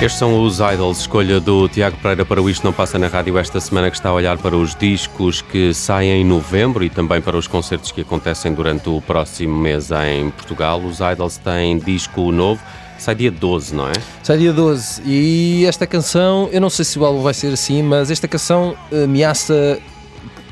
Estes 0.00 0.14
são 0.20 0.44
os 0.44 0.60
Idols, 0.60 1.00
escolha 1.00 1.40
do 1.40 1.68
Tiago 1.68 1.96
Pereira 1.96 2.24
para 2.24 2.40
o 2.40 2.48
Isto 2.48 2.64
Não 2.64 2.72
Passa 2.72 2.98
na 3.00 3.08
Rádio 3.08 3.36
esta 3.36 3.60
semana 3.60 3.90
que 3.90 3.96
está 3.96 4.10
a 4.10 4.12
olhar 4.12 4.38
para 4.38 4.56
os 4.56 4.74
discos 4.76 5.42
que 5.42 5.74
saem 5.74 6.22
em 6.22 6.24
novembro 6.24 6.84
e 6.84 6.88
também 6.90 7.20
para 7.20 7.36
os 7.36 7.48
concertos 7.48 7.90
que 7.90 8.02
acontecem 8.02 8.54
durante 8.54 8.88
o 8.88 9.00
próximo 9.00 9.56
mês 9.58 9.90
em 9.90 10.30
Portugal. 10.30 10.80
Os 10.80 11.00
Idols 11.00 11.36
têm 11.38 11.78
disco 11.78 12.30
novo, 12.30 12.62
sai 12.96 13.16
dia 13.16 13.30
12, 13.32 13.74
não 13.74 13.88
é? 13.88 13.92
Sai 14.22 14.38
dia 14.38 14.52
12 14.52 15.02
e 15.04 15.64
esta 15.66 15.84
canção, 15.84 16.48
eu 16.52 16.60
não 16.60 16.70
sei 16.70 16.84
se 16.84 16.96
o 16.96 17.04
álbum 17.04 17.20
vai 17.22 17.34
ser 17.34 17.52
assim, 17.52 17.82
mas 17.82 18.08
esta 18.08 18.28
canção 18.28 18.76
ameaça 19.04 19.80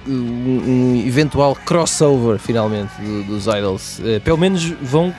uh, 0.08 0.10
um, 0.10 1.04
eventual 1.06 1.54
crossover 1.64 2.40
finalmente 2.40 2.90
do- 3.00 3.22
dos 3.22 3.46
Idols. 3.46 4.00
Uh, 4.00 4.20
pelo 4.24 4.38
menos 4.38 4.64
vão 4.82 5.14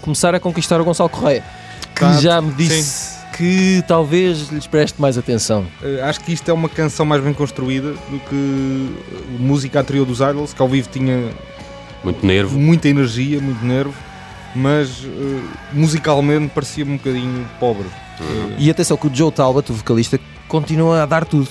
começar 0.00 0.34
a 0.34 0.40
conquistar 0.40 0.80
o 0.80 0.84
Gonçalo 0.84 1.10
Correia, 1.10 1.44
que 1.94 2.00
Tá, 2.00 2.14
já 2.14 2.40
me 2.40 2.52
disse 2.54 3.15
que 3.36 3.82
talvez 3.86 4.48
lhes 4.50 4.66
preste 4.66 5.00
mais 5.00 5.18
atenção. 5.18 5.66
Eh, 5.82 6.00
acho 6.02 6.20
que 6.20 6.32
isto 6.32 6.48
é 6.50 6.54
uma 6.54 6.68
canção 6.68 7.04
mais 7.04 7.22
bem 7.22 7.32
construída 7.34 7.92
do 7.92 8.18
que 8.28 8.90
a 9.38 9.42
música 9.42 9.80
anterior 9.80 10.06
dos 10.06 10.20
Idols, 10.20 10.52
que 10.54 10.62
ao 10.62 10.68
vivo 10.68 10.88
tinha 10.90 11.30
Muito 12.02 12.24
nervo. 12.24 12.58
muita 12.58 12.88
energia, 12.88 13.40
muito 13.40 13.64
nervo, 13.64 13.94
mas 14.54 15.04
eh, 15.04 15.40
musicalmente 15.72 16.50
parecia-me 16.54 16.92
um 16.92 16.96
bocadinho 16.96 17.46
pobre. 17.60 17.86
Eh, 18.20 18.54
E 18.58 18.70
atenção 18.70 18.96
que 18.96 19.06
o 19.06 19.14
Joe 19.14 19.30
Talbot, 19.30 19.70
o 19.70 19.74
vocalista, 19.74 20.18
continua 20.48 21.02
a 21.02 21.06
dar 21.06 21.24
tudo. 21.24 21.48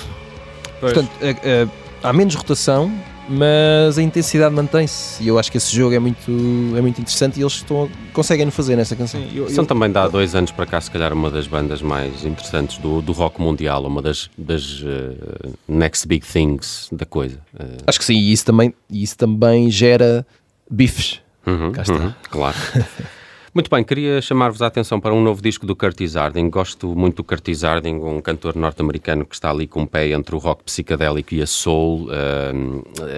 pois, 0.80 0.94
Portanto, 0.94 1.12
eh, 1.22 1.36
eh, 1.44 1.68
há 2.02 2.12
menos 2.12 2.34
rotação, 2.36 2.92
mas 3.28 3.98
a 3.98 4.02
intensidade 4.02 4.54
mantém-se. 4.54 5.24
E 5.24 5.28
eu 5.28 5.40
acho 5.40 5.52
que 5.52 5.58
esse 5.58 5.76
jogo 5.76 5.96
é 5.96 6.00
muito, 6.00 6.32
é 6.78 6.82
muito 6.82 7.00
interessante 7.02 7.40
e 7.40 7.44
eles 7.44 7.54
estão, 7.54 7.90
conseguem 8.14 8.50
fazer 8.52 8.76
nessa 8.76 8.96
canção. 8.96 9.22
sim, 9.22 9.32
eu- 9.36 9.50
São 9.50 9.64
eu- 9.64 9.68
também, 9.68 9.92
de 9.92 9.98
há 9.98 10.08
dois 10.08 10.36
anos 10.36 10.52
para 10.52 10.66
cá, 10.66 10.80
se 10.80 10.92
calhar, 10.92 11.12
uma 11.14 11.30
das 11.32 11.48
bandas 11.48 11.82
mais 11.82 12.24
interessantes 12.26 12.78
do, 12.78 13.02
do 13.02 13.12
rock 13.12 13.42
mundial, 13.42 13.86
uma 13.86 14.02
das, 14.02 14.30
das 14.38 14.84
eh, 14.86 15.50
next 15.68 16.08
big 16.08 16.26
things 16.26 16.88
da 16.92 17.06
coisa. 17.06 17.40
Eh, 17.60 17.78
Acho 17.88 18.00
que 18.00 18.06
sim, 18.06 18.16
e 18.16 18.32
isso 18.32 18.46
também, 18.46 18.74
isso 18.92 19.18
também 19.18 19.70
gera 19.72 20.26
bifes. 20.70 21.20
Uhum, 21.48 21.72
Cá 21.72 21.82
está. 21.84 21.94
uhum, 21.94 22.14
claro. 22.30 22.58
Muito 23.56 23.70
bem, 23.70 23.86
queria 23.86 24.22
chamar-vos 24.22 24.62
a 24.62 24.68
atenção 24.68 25.00
para 25.00 25.14
um 25.14 25.24
novo 25.24 25.42
disco 25.42 25.66
do 25.66 25.78
Curtis 25.78 26.16
Harding. 26.16 26.50
Gosto 26.50 26.94
muito 26.94 27.16
do 27.16 27.24
Curtis 27.24 27.64
Harding, 27.64 27.96
um 27.96 28.20
cantor 28.20 28.54
norte-americano 28.54 29.26
que 29.26 29.34
está 29.34 29.50
ali 29.50 29.66
com 29.66 29.84
um 29.84 29.86
pé 29.86 30.10
entre 30.10 30.36
o 30.36 30.40
rock 30.40 30.66
psicadélico 30.66 31.34
e 31.34 31.42
a 31.42 31.48
soul. 31.48 32.10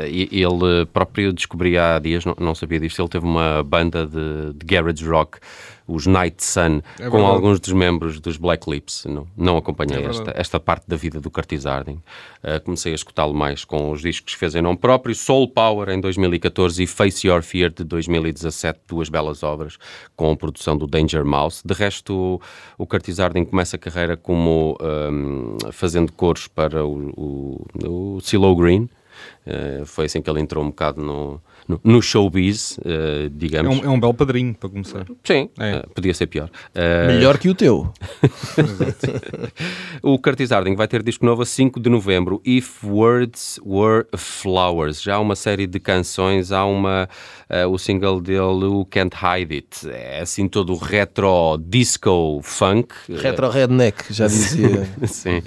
E- 0.08 0.30
ele 0.32 0.86
próprio 0.94 1.34
descobri 1.34 1.76
há 1.76 1.98
dias, 1.98 2.24
não, 2.24 2.36
não 2.40 2.54
sabia 2.54 2.80
disto, 2.80 3.02
ele 3.02 3.10
teve 3.10 3.26
uma 3.26 3.64
banda 3.64 4.06
de, 4.06 4.54
de 4.54 4.64
garage 4.64 5.04
rock, 5.10 5.40
os 5.88 6.06
Night 6.06 6.44
Sun, 6.44 6.82
É 7.00 7.10
com 7.10 7.26
alguns 7.26 7.60
dos 7.60 7.72
membros 7.72 8.20
dos 8.20 8.38
Black 8.38 8.70
Lips. 8.70 9.06
Não, 9.06 9.28
não 9.38 9.58
acompanhei 9.58 10.04
É 10.04 10.10
esta, 10.10 10.34
esta 10.36 10.60
parte 10.60 10.88
da 10.88 10.96
vida 10.96 11.22
do 11.22 11.32
Curtis 11.32 11.66
Harding. 11.66 12.02
Uh, 12.44 12.62
comecei 12.64 12.92
a 12.92 12.96
escutá-lo 12.96 13.34
mais 13.34 13.64
com 13.64 13.92
os 13.92 14.02
discos 14.02 14.34
que 14.34 14.40
fez 14.40 14.54
em 14.56 14.62
nome 14.62 14.78
próprio, 14.78 15.16
Soul 15.16 15.48
Power 15.48 15.90
em 15.90 16.02
2014 16.02 16.84
e 16.84 16.88
Face 16.88 17.26
Your 17.26 17.42
Fear 17.42 17.72
de 17.72 17.84
2017, 17.84 18.82
duas 18.88 19.10
belas 19.10 19.44
obras 19.44 19.78
com 20.16 20.32
a 20.32 20.36
produção 20.36 20.78
do 20.78 20.86
Danger 20.86 21.24
Mouse. 21.24 21.62
De 21.66 21.74
resto, 21.74 22.14
o, 22.78 22.84
o 22.84 22.86
Curtis 22.86 23.20
Harding 23.20 23.46
começa 23.46 23.78
a 23.78 23.80
carreira 23.80 24.18
como 24.18 24.78
um, 24.82 25.58
fazendo 25.72 26.12
coros 26.12 26.48
para 26.48 26.86
o, 26.86 27.12
o, 27.16 28.18
o 28.18 28.22
CeeLo 28.22 28.56
Green. 28.56 28.90
Uh, 29.46 29.86
foi 29.86 30.06
assim 30.06 30.22
que 30.22 30.30
ele 30.30 30.42
entrou 30.42 30.64
um 30.64 30.68
bocado 30.68 31.02
no, 31.02 31.42
no, 31.68 31.80
no 31.84 32.02
showbiz, 32.02 32.78
uh, 32.78 32.82
é, 33.26 33.30
digamos. 33.32 33.80
um, 33.80 33.84
é 33.86 33.90
um 33.90 34.00
belo 34.00 34.14
padrinho 34.14 34.54
para 34.54 34.70
começar. 34.70 35.06
Sim, 35.24 35.50
É. 35.60 35.78
uh, 35.78 35.90
podia 35.94 36.14
ser 36.14 36.28
pior. 36.28 36.50
Uh, 36.76 37.08
Melhor 37.08 37.38
que 37.38 37.50
o 37.50 37.56
teu. 37.56 37.92
o 40.02 40.18
Curtis 40.20 40.52
Harding 40.52 40.76
vai 40.76 40.88
ter 40.88 41.04
disco 41.04 41.26
novo 41.26 41.42
a 41.42 41.46
5 41.46 41.80
de 41.80 41.90
novembro. 41.90 42.42
If 42.46 42.84
Words 42.84 43.60
Were 43.66 44.06
Flowers. 44.16 45.02
Já 45.02 45.16
há 45.16 45.20
uma 45.20 45.36
série 45.36 45.68
de 45.68 45.80
canções. 45.80 46.52
Há 46.52 46.66
uma. 46.66 47.10
Eh, 47.50 47.66
o 47.66 47.78
single 47.78 48.20
dele, 48.22 48.66
o 48.66 48.86
Can't 48.86 49.16
Hide 49.16 49.56
It. 49.56 49.90
É 49.90 50.22
assim 50.22 50.48
todo 50.48 50.76
retro 50.76 51.58
disco 51.58 52.40
funk. 52.44 52.94
Retro 53.10 53.50
redneck, 53.50 54.14
já 54.14 54.28
dizia. 54.28 54.88
Sim. 55.06 55.42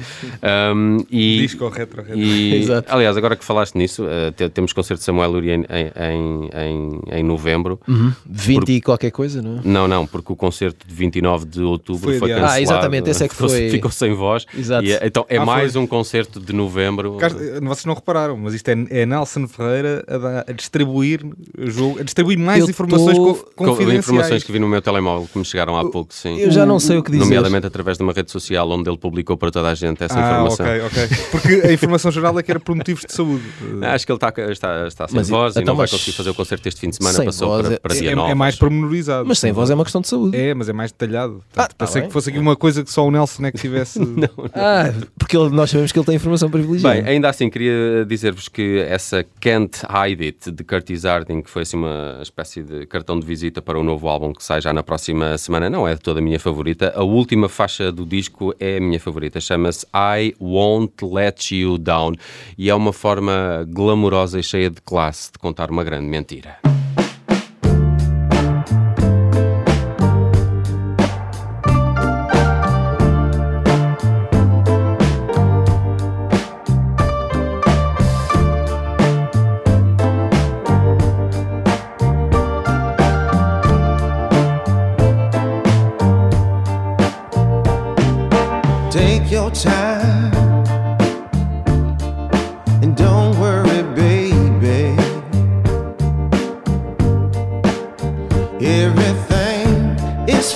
Um, 0.74 0.98
e, 1.10 1.40
Disco 1.40 1.68
retro, 1.68 2.04
e, 2.14 2.54
Exato. 2.62 2.92
aliás, 2.92 3.16
agora 3.16 3.36
que 3.36 3.44
falaste 3.44 3.76
nisso, 3.76 4.06
eh, 4.08 4.30
te- 4.32 4.48
temos 4.48 4.72
concerto 4.72 5.00
de 5.00 5.04
Samuel 5.04 5.30
Luria 5.30 5.54
em, 5.54 5.64
em, 5.64 6.50
em, 6.54 7.18
em 7.20 7.22
novembro. 7.22 7.80
20 8.26 8.68
e 8.72 8.80
qualquer 8.80 9.10
coisa, 9.10 9.40
não 9.42 9.58
é? 9.58 9.60
Não, 9.64 9.88
não, 9.88 10.06
porque 10.06 10.32
o 10.32 10.36
concerto 10.36 10.86
de 10.86 10.94
29 10.94 11.44
de 11.46 11.62
outubro 11.62 12.02
Foi 12.10 12.18
foi, 12.18 12.28
cancelado. 12.30 12.52
Ah, 12.54 12.60
exatamente, 12.60 13.10
esse 13.10 13.24
é 13.24 13.28
que 13.28 13.34
Ficou- 13.40 13.48
foi- 13.48 13.70
Ficou 13.70 13.90
sem 13.90 14.12
voz. 14.14 14.46
Exato. 14.56 14.84
E, 14.86 14.98
então 15.02 15.24
é 15.28 15.36
Ah, 15.38 15.44
mais 15.44 15.72
foi. 15.72 15.82
um 15.82 15.86
concerto 15.86 16.40
de 16.40 16.52
novembro. 16.52 17.16
Cá- 17.16 17.28
Vocês 17.28 17.84
não 17.84 17.94
repararam, 17.94 18.36
mas 18.36 18.54
isto 18.54 18.68
é, 18.68 18.74
é 18.90 19.06
Nelson 19.06 19.46
Ferreira 19.48 20.04
a, 20.08 20.18
dar- 20.18 20.44
a 20.48 20.52
distribuir 20.52 21.24
o 21.58 21.70
jogo, 21.70 21.89
a 21.98 22.02
distribuir 22.02 22.38
mais 22.38 22.60
Eu 22.64 22.70
informações 22.70 23.16
tô- 23.16 23.34
confidenciais. 23.56 23.98
informações 23.98 24.44
que 24.44 24.52
vi 24.52 24.58
no 24.58 24.68
meu 24.68 24.80
telemóvel 24.82 25.28
que 25.32 25.38
me 25.38 25.44
chegaram 25.44 25.76
há 25.76 25.88
pouco, 25.90 26.12
sim. 26.14 26.38
Eu 26.38 26.50
já 26.50 26.64
não 26.66 26.78
sei 26.78 26.98
o 26.98 27.02
que 27.02 27.10
dizer. 27.10 27.24
Nomeadamente 27.24 27.66
através 27.66 27.96
de 27.98 28.02
uma 28.04 28.12
rede 28.12 28.30
social 28.30 28.68
onde 28.70 28.88
ele 28.88 28.98
publicou 28.98 29.36
para 29.36 29.50
toda 29.50 29.68
a 29.68 29.74
gente 29.74 30.02
essa 30.02 30.18
Ah, 30.18 30.22
informação. 30.44 30.66
ok, 30.66 30.80
ok. 30.82 31.08
Porque 31.30 31.66
a 31.68 31.72
informação 31.72 32.10
geral 32.10 32.38
é 32.38 32.42
que 32.42 32.50
era 32.50 32.60
por 32.60 32.74
motivos 32.74 33.04
de 33.04 33.12
saúde. 33.12 33.44
Acho 33.82 34.06
que 34.06 34.12
ele 34.12 34.16
está, 34.16 34.32
está, 34.52 34.86
está 34.86 35.08
sem 35.08 35.16
Mas 35.16 35.28
e- 35.28 35.30
voz 35.30 35.56
e 35.56 35.60
então, 35.60 35.72
não 35.72 35.76
vai 35.78 35.88
conseguir 35.88 36.12
fazer 36.12 36.30
o 36.30 36.34
concerto 36.34 36.68
este 36.68 36.80
fim 36.80 36.90
de 36.90 36.96
semana. 36.96 37.16
sem 37.16 37.24
Passou 37.26 37.48
voz 37.48 37.62
para, 37.66 37.74
é- 37.74 37.78
para 37.78 37.94
É, 37.94 37.98
dia 37.98 38.10
é 38.12 38.14
9. 38.14 38.34
mais 38.34 38.56
pormenorizado. 38.56 39.26
Mas 39.28 39.38
sem 39.38 39.52
voz 39.52 39.70
é 39.70 39.74
uma 39.74 39.84
questão 39.84 40.00
de 40.00 40.08
saúde. 40.08 40.36
É, 40.36 40.54
mas 40.54 40.68
é 40.68 40.72
mais 40.72 40.92
detalhado. 40.92 41.42
Ah, 41.56 41.66
tá 41.68 41.86
Pensei 41.86 42.02
bem. 42.02 42.08
que 42.08 42.12
fosse 42.12 42.30
aqui 42.30 42.38
uma 42.38 42.56
coisa 42.56 42.82
que 42.84 42.90
só 42.92 43.06
o 43.06 43.10
Nelson 43.10 43.46
é 43.46 43.52
que 43.52 43.58
tivesse. 43.58 43.98
Ah, 44.54 44.92
porque 45.18 45.36
ele- 45.36 45.50
nós 45.50 45.70
sabemos 45.70 45.92
que 45.92 45.98
ele 45.98 46.06
tem 46.06 46.14
informação 46.16 46.50
privilegiada. 46.50 47.02
Bem, 47.02 47.12
ainda 47.14 47.28
assim, 47.28 47.48
queria 47.48 48.04
dizer-vos 48.06 48.48
que 48.48 48.78
essa 48.88 49.24
Can't 49.40 49.80
Hide 49.86 50.24
It 50.24 50.50
de 50.50 50.64
Curtis 50.64 51.04
Harding, 51.04 51.42
que 51.42 51.50
foi 51.50 51.62
assim 51.62 51.76
uma 51.80 52.18
espécie 52.22 52.62
de 52.62 52.86
cartão 52.86 53.18
de 53.18 53.26
visita 53.26 53.62
para 53.62 53.78
o 53.78 53.82
novo 53.82 54.08
álbum 54.08 54.32
que 54.32 54.44
sai 54.44 54.60
já 54.60 54.72
na 54.72 54.82
próxima 54.82 55.36
semana, 55.38 55.70
não 55.70 55.88
é 55.88 55.94
de 55.94 56.00
toda 56.00 56.20
a 56.20 56.22
minha 56.22 56.38
favorita. 56.38 56.92
A 56.94 57.02
última 57.02 57.48
faixa 57.48 57.90
do 57.90 58.04
disco 58.04 58.54
é 58.60 58.76
a 58.76 58.80
minha 58.80 59.00
favorita, 59.00 59.40
chama-se 59.40 59.86
I 59.94 60.34
Won't 60.40 61.04
Let 61.04 61.52
You 61.52 61.78
Down 61.78 62.14
e 62.58 62.68
é 62.68 62.74
uma 62.74 62.92
forma 62.92 63.66
glamourosa 63.68 64.38
e 64.38 64.42
cheia 64.42 64.70
de 64.70 64.80
classe 64.82 65.32
de 65.32 65.38
contar 65.38 65.70
uma 65.70 65.82
grande 65.82 66.06
mentira. 66.06 66.58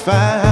fine. 0.05 0.44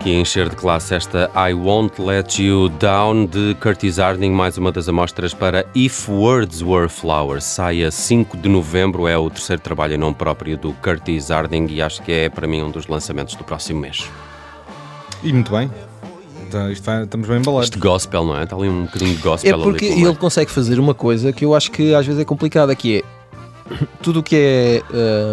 Aqui 0.00 0.16
a 0.16 0.20
encher 0.20 0.48
de 0.48 0.56
classe 0.56 0.94
esta 0.94 1.30
I 1.36 1.52
Won't 1.52 2.00
Let 2.00 2.38
You 2.42 2.70
Down 2.70 3.26
de 3.26 3.54
Curtis 3.60 3.98
Harding, 3.98 4.30
mais 4.30 4.56
uma 4.56 4.72
das 4.72 4.88
amostras 4.88 5.34
para 5.34 5.66
If 5.74 6.08
Words 6.08 6.62
Were 6.62 6.88
Flowers. 6.88 7.44
Sai 7.44 7.84
a 7.84 7.90
5 7.90 8.38
de 8.38 8.48
novembro, 8.48 9.06
é 9.06 9.18
o 9.18 9.28
terceiro 9.28 9.60
trabalho 9.60 9.94
em 9.94 9.98
nome 9.98 10.14
próprio 10.14 10.56
do 10.56 10.72
Curtis 10.74 11.28
Harding 11.30 11.66
e 11.68 11.82
acho 11.82 12.00
que 12.02 12.10
é 12.12 12.28
para 12.30 12.46
mim 12.46 12.62
um 12.62 12.70
dos 12.70 12.86
lançamentos 12.86 13.34
do 13.34 13.44
próximo 13.44 13.80
mês. 13.80 14.08
E 15.22 15.32
muito 15.34 15.52
bem. 15.52 15.70
Então, 16.48 16.72
isto 16.72 16.82
vai- 16.84 17.04
estamos 17.04 17.28
bem 17.28 17.36
embalados. 17.38 17.68
Este 17.68 17.78
gospel, 17.78 18.24
não 18.24 18.38
é? 18.38 18.44
Está 18.44 18.56
ali 18.56 18.70
um 18.70 18.84
bocadinho 18.86 19.14
de 19.14 19.22
gospel 19.22 19.54
É 19.60 19.62
porque 19.62 19.84
ali 19.84 19.94
ele 19.96 20.02
meio. 20.04 20.16
consegue 20.16 20.50
fazer 20.50 20.80
uma 20.80 20.94
coisa 20.94 21.30
que 21.30 21.44
eu 21.44 21.54
acho 21.54 21.70
que 21.70 21.94
às 21.94 22.06
vezes 22.06 22.22
é 22.22 22.24
complicada, 22.24 22.74
que 22.74 22.98
é 22.98 23.02
tudo 24.02 24.20
o 24.20 24.22
que 24.22 24.34
é 24.34 24.82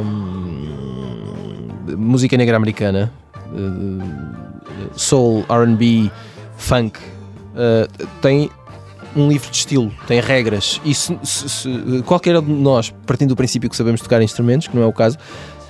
hum, 0.03 1.69
música 1.97 2.35
negra 2.35 2.57
americana, 2.57 3.11
eh, 3.55 4.46
soul, 4.95 5.45
R&B, 5.49 6.09
funk, 6.57 6.99
eh, 7.55 7.87
tem 8.21 8.49
um 9.15 9.27
livro 9.29 9.49
de 9.49 9.57
estilo, 9.57 9.91
tem 10.07 10.19
regras. 10.21 10.79
E 10.85 10.93
se, 10.93 11.17
se- 11.23 11.49
se- 11.49 12.03
qualquer 12.05 12.37
um 12.37 12.41
de 12.41 12.51
nós, 12.51 12.93
partindo 13.05 13.29
do 13.29 13.35
princípio 13.35 13.69
que 13.69 13.75
sabemos 13.75 14.01
tocar 14.01 14.21
instrumentos, 14.21 14.67
que 14.67 14.75
não 14.75 14.83
é 14.83 14.85
o 14.85 14.93
caso, 14.93 15.17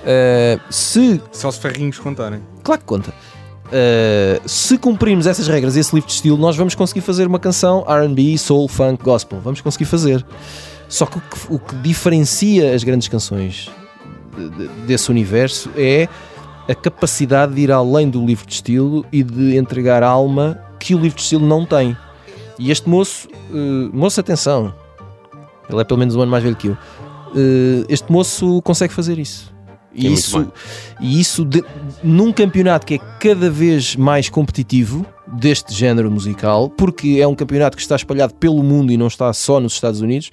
eh, 0.04 0.58
se 0.70 1.20
Só 1.32 1.50
se 1.50 1.58
ferrinhos 1.60 1.98
contarem. 1.98 2.40
Claro 2.62 2.80
que 2.80 2.86
conta. 2.86 3.12
Uh, 3.70 4.48
se 4.48 4.78
cumprirmos 4.78 5.26
essas 5.26 5.46
regras 5.46 5.76
esse 5.76 5.94
livro 5.94 6.08
de 6.08 6.14
estilo, 6.14 6.38
nós 6.38 6.56
vamos 6.56 6.74
conseguir 6.74 7.02
fazer 7.02 7.26
uma 7.26 7.38
canção 7.38 7.84
RB, 7.86 8.38
soul, 8.38 8.66
funk, 8.66 9.04
gospel. 9.04 9.40
Vamos 9.44 9.60
conseguir 9.60 9.84
fazer. 9.84 10.24
Só 10.88 11.04
que 11.04 11.18
o 11.18 11.20
que, 11.20 11.36
o 11.54 11.58
que 11.58 11.74
diferencia 11.76 12.74
as 12.74 12.82
grandes 12.82 13.08
canções 13.08 13.68
de- 14.34 14.48
de- 14.48 14.68
desse 14.86 15.10
universo 15.10 15.68
é 15.76 16.08
a 16.68 16.74
capacidade 16.74 17.54
de 17.54 17.62
ir 17.62 17.72
além 17.72 18.08
do 18.10 18.24
livro 18.24 18.46
de 18.46 18.54
estilo 18.54 19.04
e 19.10 19.22
de 19.22 19.56
entregar 19.56 20.02
alma 20.02 20.60
que 20.78 20.94
o 20.94 20.98
livro 20.98 21.16
de 21.16 21.22
estilo 21.22 21.46
não 21.46 21.64
tem. 21.64 21.96
E 22.58 22.70
este 22.70 22.88
moço, 22.88 23.28
uh, 23.50 23.90
moço, 23.96 24.20
atenção, 24.20 24.74
ele 25.70 25.80
é 25.80 25.84
pelo 25.84 25.98
menos 25.98 26.14
um 26.14 26.20
ano 26.20 26.30
mais 26.30 26.42
velho 26.42 26.56
que 26.56 26.68
eu. 26.68 26.72
Uh, 26.72 27.84
este 27.88 28.10
moço 28.10 28.60
consegue 28.62 28.92
fazer 28.92 29.18
isso. 29.18 29.52
E 29.94 30.06
é 30.06 30.10
isso, 30.10 30.52
e 31.00 31.20
isso 31.20 31.44
de- 31.44 31.64
num 32.04 32.30
campeonato 32.32 32.86
que 32.86 32.94
é 32.94 32.98
cada 33.18 33.50
vez 33.50 33.96
mais 33.96 34.28
competitivo 34.28 35.04
deste 35.26 35.74
género 35.74 36.10
musical, 36.10 36.68
porque 36.68 37.18
é 37.20 37.26
um 37.26 37.34
campeonato 37.34 37.76
que 37.76 37.82
está 37.82 37.96
espalhado 37.96 38.34
pelo 38.34 38.62
mundo 38.62 38.92
e 38.92 38.96
não 38.96 39.06
está 39.06 39.32
só 39.32 39.58
nos 39.58 39.72
Estados 39.72 40.00
Unidos, 40.00 40.30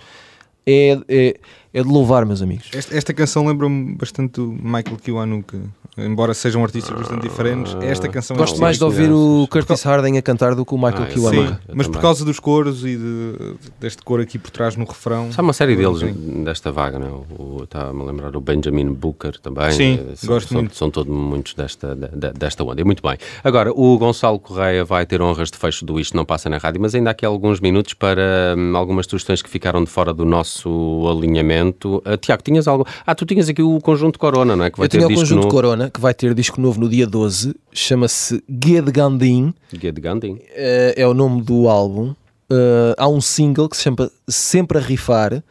é, 0.67 0.99
é, 1.07 1.35
é 1.75 1.83
de 1.83 1.89
louvar, 1.89 2.25
meus 2.25 2.41
amigos. 2.41 2.69
Esta, 2.73 2.95
esta 2.97 3.13
canção 3.13 3.45
lembra-me 3.45 3.95
bastante 3.95 4.33
do 4.39 4.47
Michael 4.47 4.97
Kiwanuka. 5.03 5.59
Embora 5.97 6.33
sejam 6.33 6.61
artistas 6.61 6.93
bastante 6.97 7.21
diferentes, 7.21 7.73
esta 7.81 8.09
canção 8.09 8.35
é 8.35 8.39
Gosto 8.39 8.55
não, 8.55 8.61
mais 8.63 8.77
de 8.77 8.83
ouvir 8.83 9.09
o 9.09 9.47
Curtis 9.49 9.81
Harding 9.85 10.17
a 10.17 10.21
cantar 10.21 10.53
do 10.53 10.65
que 10.65 10.73
o 10.73 10.77
Michael 10.77 11.03
Ah, 11.03 11.05
Kiwanuka. 11.05 11.53
Sim, 11.53 11.57
mas 11.73 11.87
por 11.87 11.93
também. 11.93 12.01
causa 12.01 12.25
dos 12.25 12.37
coros 12.37 12.83
e 12.83 12.97
de- 12.97 13.55
deste 13.79 14.03
cor 14.03 14.19
aqui 14.19 14.37
por 14.37 14.51
trás 14.51 14.75
no 14.75 14.83
refrão. 14.83 15.29
Há 15.37 15.41
uma 15.41 15.53
série 15.53 15.73
deles 15.75 15.99
Sim. 15.99 16.43
desta 16.43 16.69
vaga, 16.69 16.99
não 16.99 17.07
é? 17.07 17.11
O- 17.41 17.63
Está-me 17.63 18.01
a 18.01 18.05
lembrar 18.05 18.35
o 18.35 18.41
Benjamin 18.41 18.93
Booker 18.93 19.39
também. 19.39 19.71
Sim, 19.71 19.99
são, 20.15 20.27
gosto 20.29 20.49
são, 20.49 20.57
muito. 20.61 20.75
São 20.75 20.91
todos 20.91 21.13
muitos 21.13 21.53
desta, 21.53 21.95
de- 21.95 22.09
de- 22.09 22.33
desta 22.33 22.63
onda. 22.65 22.79
E 22.81 22.83
muito 22.83 23.01
bem. 23.01 23.17
Agora, 23.41 23.71
o 23.73 23.97
Gonçalo 23.97 24.37
Correia 24.37 24.83
vai 24.83 25.05
ter 25.05 25.21
honras 25.21 25.49
de 25.49 25.57
fecho 25.57 25.85
do 25.85 25.97
Isto 25.97 26.15
Não 26.17 26.25
Passa 26.25 26.49
na 26.49 26.57
Rádio, 26.57 26.81
mas 26.81 26.93
ainda 26.93 27.09
há 27.09 27.11
aqui 27.11 27.25
alguns 27.25 27.59
minutos 27.61 27.93
para 27.93 28.53
hum, 28.57 28.75
algumas 28.75 29.05
sugestões 29.05 29.41
que 29.41 29.49
ficaram 29.49 29.81
de 29.83 29.89
fora 29.89 30.13
do 30.13 30.25
nosso 30.25 30.69
alinhamento. 31.09 31.64
Ah, 32.05 32.17
Tiago, 32.17 32.43
tinhas 32.43 32.67
algo? 32.67 32.85
Ah, 33.05 33.15
tu 33.15 33.25
tinhas 33.25 33.47
aqui 33.49 33.61
o 33.61 33.79
conjunto 33.79 34.19
Corona, 34.19 34.55
não 34.55 34.65
é? 34.65 34.69
Que 34.71 34.77
vai 34.77 34.85
Eu 34.85 34.89
ter 34.89 34.97
tinha 34.97 35.07
o 35.07 35.13
conjunto 35.15 35.35
novo. 35.43 35.49
Corona, 35.49 35.89
que 35.89 35.99
vai 36.01 36.13
ter 36.13 36.33
disco 36.33 36.59
novo 36.59 36.79
no 36.79 36.89
dia 36.89 37.07
12, 37.07 37.55
chama-se 37.71 38.43
Ged 38.49 38.91
Gandin, 38.91 39.53
Ged 39.71 39.99
Gandhi. 40.01 40.41
eh, 40.51 40.93
é 40.97 41.07
o 41.07 41.13
nome 41.13 41.41
do 41.41 41.67
álbum. 41.69 42.13
Eh, 42.49 42.95
há 42.97 43.07
um 43.07 43.19
single 43.21 43.67
que 43.69 43.75
se 43.77 43.83
chama 43.83 44.11
Sempre 44.27 44.77
a 44.77 44.81
Rifar, 44.81 45.43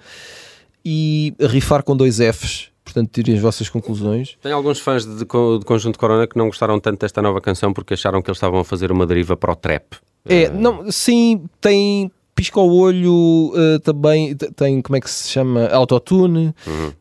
e 0.84 1.34
a 1.42 1.46
rifar 1.46 1.82
com 1.82 1.96
dois 1.96 2.18
Fs, 2.18 2.68
portanto 2.84 3.10
tirem 3.12 3.34
as 3.34 3.40
vossas 3.40 3.68
conclusões. 3.68 4.36
Tem 4.42 4.52
alguns 4.52 4.78
fãs 4.78 5.04
de, 5.06 5.24
co- 5.24 5.58
de 5.58 5.64
Conjunto 5.64 5.98
Corona 5.98 6.26
que 6.26 6.36
não 6.36 6.46
gostaram 6.46 6.78
tanto 6.78 7.00
desta 7.00 7.22
nova 7.22 7.40
canção 7.40 7.72
porque 7.72 7.94
acharam 7.94 8.20
que 8.20 8.28
eles 8.30 8.36
estavam 8.36 8.60
a 8.60 8.64
fazer 8.64 8.92
uma 8.92 9.06
deriva 9.06 9.36
para 9.36 9.52
o 9.52 9.56
trap. 9.56 9.96
É, 10.26 10.48
não, 10.50 10.90
sim, 10.90 11.44
tem 11.60 12.10
pisca 12.34 12.60
o 12.60 12.76
olho 12.76 13.52
eh, 13.54 13.78
também, 13.78 14.34
tem 14.34 14.82
como 14.82 14.96
é 14.96 15.00
que 15.00 15.10
se 15.10 15.28
chama? 15.28 15.66
Autotune, 15.68 16.54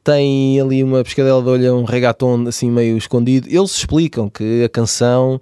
tem 0.03 0.59
ali 0.61 0.83
uma 0.83 1.03
piscadela 1.03 1.41
de 1.41 1.49
olho, 1.49 1.75
um 1.75 1.83
reggaeton 1.83 2.47
assim 2.47 2.69
meio 2.69 2.97
escondido. 2.97 3.47
Eles 3.49 3.75
explicam 3.75 4.29
que 4.29 4.63
a 4.63 4.69
canção 4.69 5.41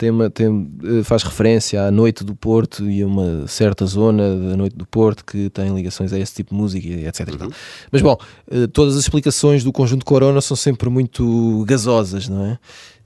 tem 0.00 0.08
uma, 0.08 0.30
tem, 0.30 0.70
eh, 0.82 1.04
faz 1.04 1.22
referência 1.22 1.82
à 1.82 1.90
Noite 1.90 2.24
do 2.24 2.34
Porto 2.34 2.88
e 2.90 3.02
a 3.02 3.06
uma 3.06 3.46
certa 3.46 3.84
zona 3.84 4.34
da 4.34 4.56
Noite 4.56 4.74
do 4.74 4.86
Porto 4.86 5.22
que 5.22 5.50
tem 5.50 5.74
ligações 5.74 6.10
a 6.10 6.18
esse 6.18 6.34
tipo 6.34 6.54
de 6.54 6.56
música, 6.60 6.88
etc. 6.88 7.36
tal. 7.36 7.50
Mas 7.92 8.00
bom, 8.00 8.16
eh, 8.50 8.66
todas 8.66 8.96
as 8.96 9.02
explicações 9.02 9.62
do 9.62 9.70
conjunto 9.70 10.06
Corona 10.06 10.40
são 10.40 10.56
sempre 10.56 10.88
muito 10.88 11.64
gasosas, 11.68 12.30
não 12.30 12.46
é? 12.46 12.58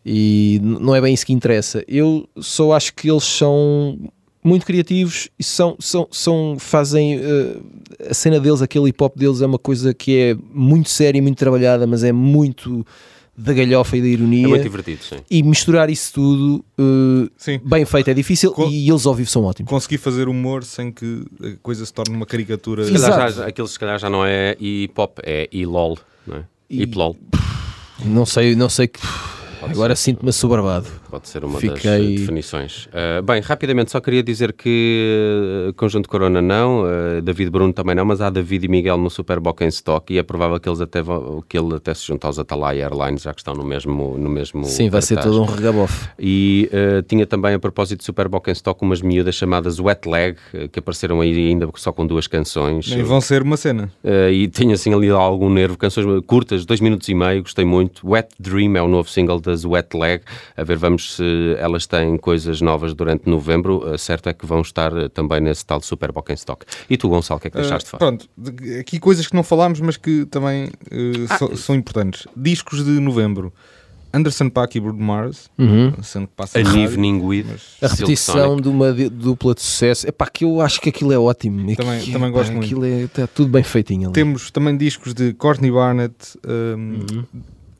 E 0.06 0.60
não 0.62 0.94
é 0.94 1.00
bem 1.00 1.12
isso 1.12 1.26
que 1.26 1.32
interessa. 1.32 1.82
Eu 1.88 2.28
só 2.38 2.72
acho 2.72 2.94
que 2.94 3.10
eles 3.10 3.24
são 3.24 3.98
muito 4.44 4.66
criativos 4.66 5.28
e 5.38 5.42
são, 5.42 5.74
são, 5.80 6.06
são 6.10 6.56
fazem 6.58 7.14
eh, 7.18 7.56
a 8.10 8.14
cena 8.14 8.38
deles, 8.38 8.60
aquele 8.60 8.90
hip 8.90 9.02
hop 9.02 9.16
deles 9.16 9.40
é 9.40 9.46
uma 9.46 9.58
coisa 9.58 9.94
que 9.94 10.16
é 10.16 10.36
muito 10.52 10.90
séria 10.90 11.18
e 11.18 11.22
muito 11.22 11.38
trabalhada, 11.38 11.86
mas 11.86 12.04
é 12.04 12.12
muito 12.12 12.86
da 13.36 13.52
galhofa 13.52 13.96
e 13.96 14.00
da 14.02 14.06
ironia. 14.06 14.44
É 14.44 14.48
muito 14.48 14.62
divertido, 14.62 15.02
sim. 15.02 15.16
e 15.30 15.42
misturar 15.42 15.90
isso 15.90 16.12
tudo 16.12 16.64
Sim. 17.36 17.58
bem 17.64 17.84
feito 17.84 18.08
é 18.10 18.14
difícil 18.14 18.52
Co- 18.52 18.68
e 18.68 18.88
eles 18.88 19.06
ao 19.06 19.14
vivo 19.14 19.28
são 19.30 19.42
ótimos. 19.44 19.68
Conseguir 19.70 19.98
fazer 19.98 20.28
humor 20.28 20.62
sem 20.62 20.92
que 20.92 21.24
a 21.42 21.56
coisa 21.62 21.84
se 21.84 21.92
torne 21.92 22.14
uma 22.14 22.26
caricatura. 22.26 22.84
Se 22.84 22.92
calhar 22.92 23.08
Exato. 23.28 23.32
já, 23.38 23.46
aquilo 23.46 23.66
se 23.66 23.78
calhar 23.78 23.98
já 23.98 24.08
não 24.10 24.24
é 24.24 24.56
hip 24.60 24.92
hop, 25.00 25.18
é 25.24 25.48
e-lol, 25.50 25.98
não 26.26 26.36
é? 26.36 26.44
E- 26.70 26.82
Hip 26.82 26.96
lol. 26.96 27.16
Não 28.04 28.24
sei, 28.26 28.54
não 28.54 28.68
sei 28.68 28.88
que 28.88 29.00
agora 29.62 29.96
sinto-me 29.96 30.28
assoberbado. 30.30 30.86
Pode 31.14 31.28
ser 31.28 31.44
uma 31.44 31.60
das 31.60 31.60
Fiquei- 31.60 32.14
eh, 32.14 32.18
definições. 32.18 32.86
Uh, 32.86 33.22
bem, 33.22 33.40
rapidamente, 33.40 33.92
só 33.92 34.00
queria 34.00 34.20
dizer 34.20 34.52
que 34.52 35.68
uh, 35.68 35.72
Conjunto 35.74 36.08
Corona 36.08 36.42
não, 36.42 36.82
uh, 36.82 37.22
David 37.22 37.50
Bruno 37.50 37.72
também 37.72 37.94
não, 37.94 38.04
mas 38.04 38.20
há 38.20 38.30
David 38.30 38.64
e 38.64 38.68
Miguel 38.68 38.98
no 38.98 39.08
Superboc 39.08 39.60
em 39.60 39.68
stock 39.68 40.12
e 40.12 40.18
é 40.18 40.24
provável 40.24 40.58
que, 40.58 40.68
eles 40.68 40.80
até 40.80 41.00
vão, 41.00 41.40
que 41.48 41.56
ele 41.56 41.72
até 41.76 41.94
se 41.94 42.04
junte 42.04 42.26
aos 42.26 42.36
Atalaya 42.36 42.86
Airlines, 42.86 43.22
já 43.22 43.32
que 43.32 43.38
estão 43.38 43.54
no 43.54 43.62
mesmo, 43.64 44.18
no 44.18 44.28
mesmo 44.28 44.64
Sim, 44.64 44.90
vai 44.90 45.00
ser 45.02 45.14
cartaz. 45.14 45.36
todo 45.36 45.44
um 45.44 45.46
regabof. 45.46 46.08
E 46.18 46.68
uh, 46.72 47.00
tinha 47.02 47.24
também, 47.24 47.54
a 47.54 47.60
propósito 47.60 48.00
de 48.00 48.04
Superboc 48.04 48.48
em 48.48 48.52
stock, 48.52 48.82
umas 48.82 49.00
miúdas 49.00 49.36
chamadas 49.36 49.78
Wet 49.78 50.08
Leg, 50.08 50.36
que 50.72 50.80
apareceram 50.80 51.20
aí 51.20 51.50
ainda 51.50 51.68
só 51.76 51.92
com 51.92 52.04
duas 52.04 52.26
canções. 52.26 52.90
Nem 52.90 53.04
vão 53.04 53.20
ser 53.20 53.42
uma 53.42 53.56
cena. 53.56 53.88
Uh, 54.02 54.30
e 54.32 54.48
tinha 54.48 54.74
assim 54.74 54.92
ali 54.92 55.10
algum 55.10 55.48
nervo, 55.48 55.78
canções 55.78 56.06
curtas, 56.26 56.66
dois 56.66 56.80
minutos 56.80 57.08
e 57.08 57.14
meio, 57.14 57.40
gostei 57.44 57.64
muito. 57.64 58.04
Wet 58.04 58.30
Dream 58.40 58.76
é 58.76 58.82
o 58.82 58.88
novo 58.88 59.08
single 59.08 59.38
das 59.38 59.64
Wet 59.64 59.96
Leg. 59.96 60.22
A 60.56 60.64
ver, 60.64 60.76
vamos 60.76 61.03
se 61.12 61.54
elas 61.58 61.86
têm 61.86 62.16
coisas 62.16 62.60
novas 62.60 62.94
durante 62.94 63.28
novembro. 63.28 63.78
Uh, 63.94 63.98
certo 63.98 64.28
é 64.28 64.32
que 64.34 64.46
vão 64.46 64.60
estar 64.60 64.92
uh, 64.92 65.08
também 65.08 65.40
nesse 65.40 65.64
tal 65.64 65.80
Superboc 65.80 66.30
em 66.30 66.34
stock. 66.34 66.64
E 66.88 66.96
tu, 66.96 67.08
Gonçalo, 67.08 67.38
o 67.38 67.40
que 67.40 67.48
é 67.48 67.50
que 67.50 67.56
deixaste 67.58 67.88
de 67.90 67.96
Ah, 67.96 67.98
fora? 67.98 68.16
pronto, 68.16 68.28
aqui 68.80 68.98
coisas 68.98 69.26
que 69.26 69.34
não 69.34 69.42
falámos, 69.42 69.80
mas 69.80 69.96
que 69.96 70.24
também 70.26 70.70
eh, 70.90 71.36
so- 71.38 71.56
são 71.56 71.74
importantes. 71.74 72.26
Discos 72.36 72.84
de 72.84 72.90
novembro. 73.00 73.52
Anderson 74.16 74.48
Paak 74.48 74.78
e 74.78 74.80
Bruno 74.80 75.02
Mars, 75.02 75.50
sendo 76.04 76.28
que 76.28 76.34
passa 76.36 76.62
rádio, 76.62 76.82
Evening 76.84 77.20
with 77.20 77.46
mas 77.50 77.90
A 77.90 77.92
repetição 77.96 78.60
de 78.60 78.68
uma 78.68 78.92
dupla 78.92 79.56
de 79.56 79.60
sucesso, 79.62 80.06
é 80.06 80.12
pá, 80.12 80.28
que 80.28 80.44
eu 80.44 80.60
acho 80.60 80.80
que 80.80 80.88
aquilo 80.88 81.10
é 81.12 81.18
ótimo. 81.18 81.68
E 81.68 81.74
Também- 81.74 82.00
que, 82.00 82.12
também 82.12 82.28
epá, 82.28 82.38
gosto 82.38 82.52
muito. 82.52 82.64
Aquilo 82.64 82.84
é 82.84 83.08
tá 83.08 83.26
tudo 83.26 83.50
bem 83.50 83.64
feitinho 83.64 84.04
ali. 84.04 84.12
Temos 84.14 84.52
também 84.52 84.76
discos 84.76 85.14
de 85.14 85.32
Courtney 85.32 85.72
Barnett, 85.72 86.14
um, 86.46 87.00
Uhum. 87.12 87.24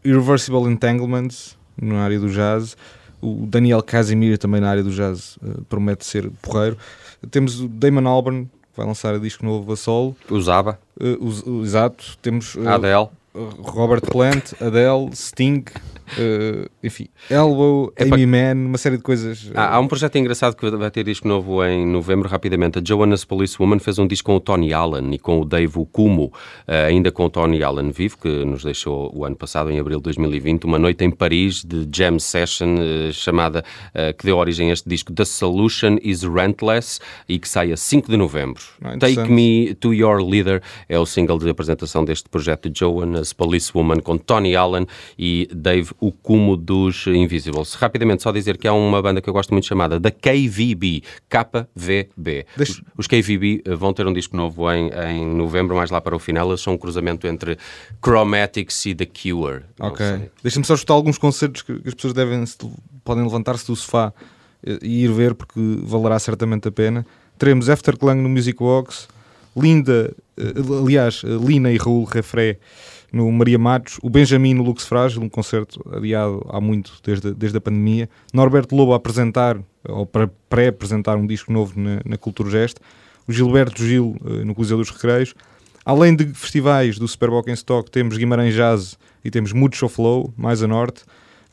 Irreversible 0.05 0.63
Entanglements, 0.69 1.57
na 1.81 2.01
área 2.03 2.19
do 2.19 2.29
jazz, 2.29 2.77
o 3.25 3.47
Daniel 3.47 3.83
Casimir, 3.83 4.37
também 4.39 4.61
na 4.61 4.69
área 4.71 4.83
do 4.83 4.91
jazz, 4.91 5.39
eh, 5.45 5.61
promete 5.69 6.05
ser 6.05 6.31
porreiro. 6.43 6.77
Temos 7.31 7.61
o 7.61 7.69
Damon 7.69 8.07
Albarn, 8.09 8.45
que 8.45 8.77
vai 8.77 8.87
lançar 8.87 9.15
a 9.15 9.19
disco 9.19 9.45
novo 9.45 9.73
a 9.73 9.77
solo. 9.77 10.17
Usava, 10.31 10.79
Eh, 11.01 11.17
o- 11.21 11.51
o- 11.51 11.63
exato. 11.65 12.17
Temos 12.23 12.57
eh, 12.57 12.67
Adele. 12.69 13.09
Robert 13.63 14.03
Plant, 14.03 14.53
Adele, 14.61 15.11
Sting, 15.15 15.65
eh, 16.19 16.69
enfim, 16.83 17.09
Elbow, 17.31 17.93
Epá. 17.97 18.15
Amy 18.15 18.27
Mann, 18.27 18.67
uma 18.67 18.79
série 18.79 18.97
de 18.97 19.03
coisas. 19.03 19.51
eh, 19.51 19.59
Há, 19.59 19.77
há 19.77 19.81
um 19.81 19.89
projeto 19.89 20.17
engraçado 20.17 20.55
que 20.57 20.69
vai 20.71 20.91
ter 20.91 21.05
disco 21.05 21.27
novo 21.27 21.65
em 21.65 21.87
novembro, 21.87 22.29
rapidamente. 22.29 22.79
A 22.79 22.83
Joanna's 22.85 23.25
Policewoman 23.25 23.79
fez 23.79 23.99
um 23.99 24.07
disco 24.07 24.27
com 24.27 24.37
o 24.37 24.41
Tony 24.41 24.73
Allen 24.73 25.15
e 25.15 25.19
com 25.19 25.41
o 25.41 25.45
Dave 25.45 25.79
Okumo, 25.79 26.33
eh, 26.67 26.87
ainda 26.87 27.11
com 27.11 27.25
o 27.25 27.31
Tony 27.31 27.63
Allen 27.63 27.91
vivo, 27.91 28.19
que 28.19 28.45
nos 28.45 28.63
deixou 28.65 29.11
o 29.15 29.25
ano 29.25 29.37
passado, 29.37 29.71
em 29.71 29.79
abril 29.79 29.99
de 29.99 30.05
2020, 30.05 30.65
uma 30.65 30.79
noite 30.79 31.05
em 31.05 31.11
Paris 31.11 31.65
de 31.65 31.87
jam 31.95 32.19
session 32.19 32.77
eh, 32.79 33.13
chamada, 33.13 33.65
que 34.19 34.25
deu 34.27 34.37
origem 34.37 34.71
a 34.71 34.73
este 34.73 34.89
disco, 34.89 35.13
The 35.13 35.25
Solution 35.25 35.97
is 36.03 36.23
Rentless, 36.23 37.01
e 37.29 37.39
que 37.39 37.49
sai 37.49 37.73
a 37.73 37.77
5 37.77 38.11
de 38.11 38.17
novembro. 38.17 38.63
Ah, 38.83 38.97
Take. 38.99 39.31
Me 39.31 39.75
to 39.75 39.93
Your 39.95 40.23
Leader 40.23 40.63
é 40.89 40.99
o 40.99 41.07
single 41.07 41.39
de 41.39 41.49
apresentação 41.49 42.05
deste 42.05 42.29
projeto 42.29 42.69
de 42.69 42.79
Joanna's 42.81 43.33
Policewoman 43.33 44.01
com 44.01 44.19
Tony 44.19 44.55
Allen 44.57 44.87
e 45.19 45.49
Dave 45.55 45.91
Okumo 46.01 46.57
dos 46.57 47.07
Invisibles. 47.07 47.75
Rapidamente, 47.75 48.23
só 48.23 48.33
dizer 48.33 48.57
que 48.59 48.67
há 48.69 48.73
uma 48.73 49.01
banda 49.03 49.21
que 49.21 49.29
eu 49.29 49.33
gosto 49.33 49.51
muito 49.53 49.67
chamada 49.67 49.99
da 50.01 50.11
KVB, 50.11 51.03
KVB. 51.29 52.47
Deixa- 52.57 52.83
Os, 52.97 53.07
KVB 53.07 53.63
eh, 53.65 53.75
vão 53.75 53.93
ter 53.93 54.07
um 54.07 54.13
disco 54.13 54.37
novo 54.37 54.71
em, 54.73 54.91
em 54.91 55.25
novembro, 55.27 55.77
mais 55.77 55.91
lá 55.91 56.01
para 56.01 56.15
o 56.15 56.19
final. 56.19 56.49
Eles 56.49 56.61
são 56.61 56.75
um 56.75 56.79
cruzamento 56.79 57.27
entre 57.27 57.57
Chromatics 58.05 58.87
e 58.87 58.95
The 58.95 59.07
Cure. 59.07 59.63
Ok. 59.81 60.05
Deixa-me 60.43 60.65
só 60.65 60.77
chutar 60.77 60.95
alguns 60.95 61.19
concertos 61.19 61.63
que, 61.63 61.73
as 61.87 61.95
pessoas 61.95 62.13
devem 62.15 62.45
podem 63.05 63.23
levantar-se 63.25 63.67
do 63.67 63.77
sofá 63.77 64.13
eh, 64.67 64.79
e 64.83 65.05
ir 65.05 65.13
ver 65.13 65.35
porque 65.35 65.59
valerá 65.83 66.19
certamente 66.19 66.69
a 66.69 66.73
pena. 66.73 67.07
Teremos 67.39 67.69
Afterclang 67.69 68.21
no 68.21 68.29
Music 68.29 68.59
Box, 68.59 69.09
Linda, 69.57 70.15
eh, 70.37 70.43
aliás, 70.83 71.23
Lina 71.25 71.71
e 71.73 71.77
Raul 71.77 72.05
Refré 72.05 72.59
no 73.15 73.31
Maria 73.31 73.59
Matos, 73.59 73.99
o 74.03 74.11
Benjamin 74.11 74.55
no 74.55 74.63
Lux 74.63 74.85
Frágil, 74.85 75.23
um 75.23 75.29
concerto 75.29 75.81
adiado 75.95 76.45
há 76.51 76.61
muito 76.61 76.93
desde, 77.03 77.33
desde 77.33 77.59
a 77.59 77.61
pandemia, 77.61 78.09
Norberto 78.33 78.75
Lobo 78.75 78.93
a 78.93 78.97
apresentar, 78.97 79.59
ou 79.89 80.05
para 80.05 80.29
pré-apresentar 80.49 81.17
um 81.17 81.27
disco 81.27 81.53
novo 81.53 81.79
na, 81.79 82.01
na 82.05 82.17
Cultura 82.19 82.51
Geste, 82.51 82.81
o 83.27 83.33
Gilberto 83.33 83.83
Gil 83.83 84.17
eh, 84.25 84.45
no 84.45 84.55
Coliseu 84.55 84.77
dos 84.77 84.91
Recreios, 84.91 85.35
Além 85.85 86.17
de 86.17 86.25
festivais 86.33 86.99
do 86.99 87.07
Super 87.07 87.29
Bowl 87.29 87.45
em 87.47 87.53
Stock, 87.53 87.91
temos 87.91 88.17
Guimarães 88.17 88.55
Jazz 88.55 88.99
e 89.23 89.31
temos 89.31 89.53
Mucho 89.53 89.87
Flow, 89.87 90.33
mais 90.35 90.63
a 90.63 90.67
norte. 90.67 91.03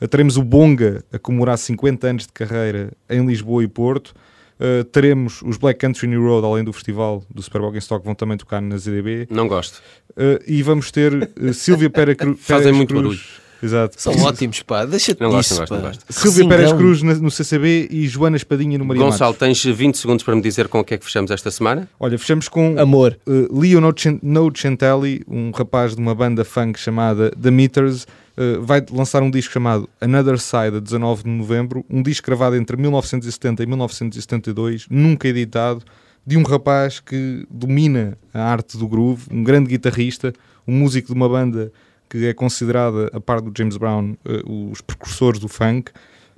Uh, 0.00 0.08
teremos 0.08 0.38
o 0.38 0.42
Bonga 0.42 1.04
a 1.12 1.18
comemorar 1.18 1.58
50 1.58 2.06
anos 2.06 2.26
de 2.26 2.32
carreira 2.32 2.92
em 3.10 3.26
Lisboa 3.26 3.62
e 3.62 3.68
Porto. 3.68 4.14
Uh, 4.62 4.84
teremos 4.84 5.42
os 5.42 5.56
Black 5.56 5.80
Country 5.80 6.06
New 6.06 6.22
Road, 6.22 6.46
além 6.46 6.62
do 6.62 6.72
festival 6.72 7.24
do 7.28 7.42
Super 7.42 7.62
Stock, 7.78 8.04
vão 8.04 8.14
também 8.14 8.36
tocar 8.36 8.60
na 8.60 8.76
ZDB. 8.76 9.26
Não 9.28 9.48
gosto. 9.48 9.82
Uh, 10.10 10.38
e 10.46 10.62
vamos 10.62 10.90
ter 10.92 11.12
uh, 11.40 11.52
Sílvia 11.52 11.90
Pera 11.90 12.14
Cru 12.14 12.36
Fazem 12.40 12.64
Pérez 12.64 12.76
muito 12.76 12.88
Cruz. 12.90 13.02
barulho. 13.02 13.42
Exato. 13.64 13.94
São 14.00 14.12
ótimos, 14.24 14.60
pá. 14.62 14.84
Deixa-te 14.84 15.20
Não 15.20 15.30
gosto, 15.30 15.52
não 15.52 15.58
gosto, 15.60 15.74
não 15.74 15.80
gosto. 15.82 16.04
Resingão. 16.24 16.48
Pérez 16.48 16.72
Cruz 16.72 17.02
na- 17.02 17.14
no 17.14 17.30
CCB 17.30 17.88
e 17.92 18.08
Joana 18.08 18.36
Espadinha 18.36 18.76
no 18.76 18.84
Maria 18.84 19.04
Gonçalo, 19.04 19.32
Matos. 19.34 19.38
tens 19.62 19.76
20 19.76 19.98
segundos 19.98 20.24
para 20.24 20.34
me 20.34 20.42
dizer 20.42 20.66
com 20.66 20.80
o 20.80 20.84
que 20.84 20.94
é 20.94 20.98
que 20.98 21.04
fechamos 21.04 21.30
esta 21.30 21.48
semana? 21.50 21.88
Olha, 22.00 22.18
fechamos 22.18 22.48
com 22.48 22.76
Amor. 22.78 23.16
Uh, 23.24 23.60
Leo 23.60 23.80
Nocen- 23.80 24.18
Nocentelli, 24.20 25.22
um 25.28 25.50
rapaz 25.52 25.94
de 25.94 26.00
uma 26.00 26.14
banda 26.14 26.44
funk 26.44 26.78
chamada 26.78 27.30
The 27.40 27.50
Meters, 27.52 28.04
uh, 28.36 28.62
vai 28.62 28.84
lançar 28.90 29.22
um 29.22 29.30
disco 29.30 29.52
chamado 29.52 29.88
Another 30.00 30.38
Side 30.38 30.76
a 30.76 30.80
19 30.80 31.24
de 31.24 31.30
novembro, 31.30 31.84
um 31.88 32.02
disco 32.02 32.26
gravado 32.26 32.56
entre 32.56 32.76
1970 32.76 33.62
e 33.62 33.66
1972, 33.66 34.86
nunca 34.90 35.28
editado, 35.28 35.82
de 36.26 36.36
um 36.36 36.42
rapaz 36.42 37.00
que 37.00 37.46
domina 37.50 38.16
a 38.32 38.42
arte 38.42 38.78
do 38.78 38.86
groove, 38.86 39.26
um 39.30 39.42
grande 39.42 39.68
guitarrista, 39.68 40.32
um 40.66 40.74
músico 40.74 41.08
de 41.08 41.14
uma 41.14 41.28
banda 41.28 41.72
que 42.08 42.26
é 42.26 42.34
considerada, 42.34 43.10
a 43.12 43.20
par 43.20 43.40
do 43.40 43.52
James 43.56 43.76
Brown, 43.76 44.14
uh, 44.24 44.70
os 44.70 44.80
precursores 44.80 45.40
do 45.40 45.48
funk, 45.48 45.90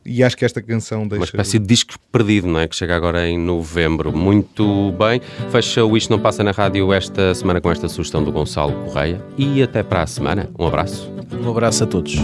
e 0.04 0.22
acho 0.22 0.36
que 0.36 0.44
esta 0.44 0.60
canção 0.60 1.06
deixa... 1.06 1.20
Uma 1.20 1.24
espécie 1.24 1.58
de 1.58 1.66
disco 1.66 1.94
perdido, 2.12 2.46
não 2.46 2.60
é? 2.60 2.68
Que 2.68 2.76
chega 2.76 2.94
agora 2.94 3.26
em 3.26 3.38
novembro. 3.38 4.16
Muito 4.16 4.92
bem. 4.92 5.20
Fecha 5.50 5.84
o 5.84 5.96
Isto 5.96 6.10
Não 6.10 6.18
Passa 6.18 6.42
na 6.42 6.50
Rádio 6.50 6.92
esta 6.92 7.34
semana 7.34 7.60
com 7.60 7.70
esta 7.70 7.88
sugestão 7.88 8.22
do 8.22 8.30
Gonçalo 8.30 8.72
Correia. 8.84 9.24
E 9.38 9.62
até 9.62 9.82
para 9.82 10.02
a 10.02 10.06
semana. 10.06 10.50
Um 10.58 10.66
abraço. 10.66 11.10
Um 11.32 11.50
abraço 11.50 11.84
a 11.84 11.86
todos. 11.86 12.16